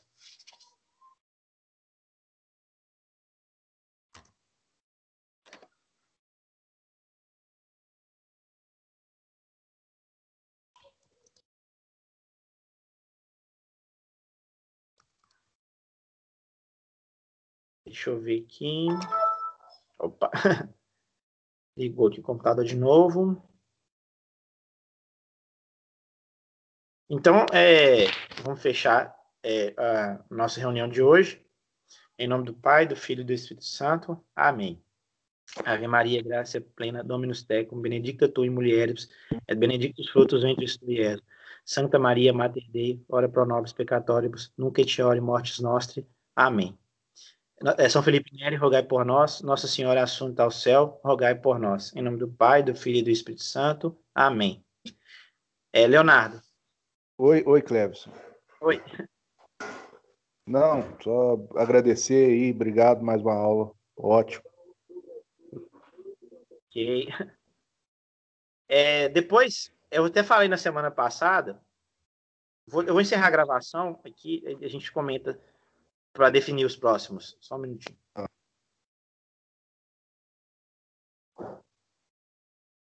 [17.96, 18.88] Deixa eu ver aqui.
[19.98, 20.30] Opa.
[21.78, 23.42] Ligou aqui o computador de novo.
[27.10, 28.08] Então, é,
[28.44, 31.42] vamos fechar é, a nossa reunião de hoje.
[32.20, 34.22] Em nome do Pai, do Filho e do Espírito Santo.
[34.36, 34.84] Amém.
[35.64, 39.10] Ave Maria, graça plena, Dominus tecum, benedicta tu in mulheres,
[39.48, 40.98] et benedictus frutos ventris tui,
[41.64, 46.06] Santa Maria, Mater Dei, ora pro nobis peccatoribus, nunc et ore mortis nostri.
[46.36, 46.78] Amém.
[47.78, 49.42] É, São Felipe Neri, rogai por nós.
[49.42, 51.96] Nossa Senhora Assunta ao céu, rogai por nós.
[51.96, 53.98] Em nome do Pai, do Filho e do Espírito Santo.
[54.14, 54.64] Amém.
[55.72, 56.42] É, Leonardo.
[57.18, 58.08] Oi, oi, Cleves.
[58.62, 58.82] Oi.
[60.46, 63.72] Não, só agradecer aí, obrigado, mais uma aula.
[63.98, 64.44] Ótimo.
[66.68, 67.08] Ok.
[68.68, 71.62] É, depois, eu até falei na semana passada,
[72.68, 75.40] vou, eu vou encerrar a gravação aqui, a gente comenta
[76.16, 77.38] para definir os próximos.
[77.42, 78.05] Só um minutinho.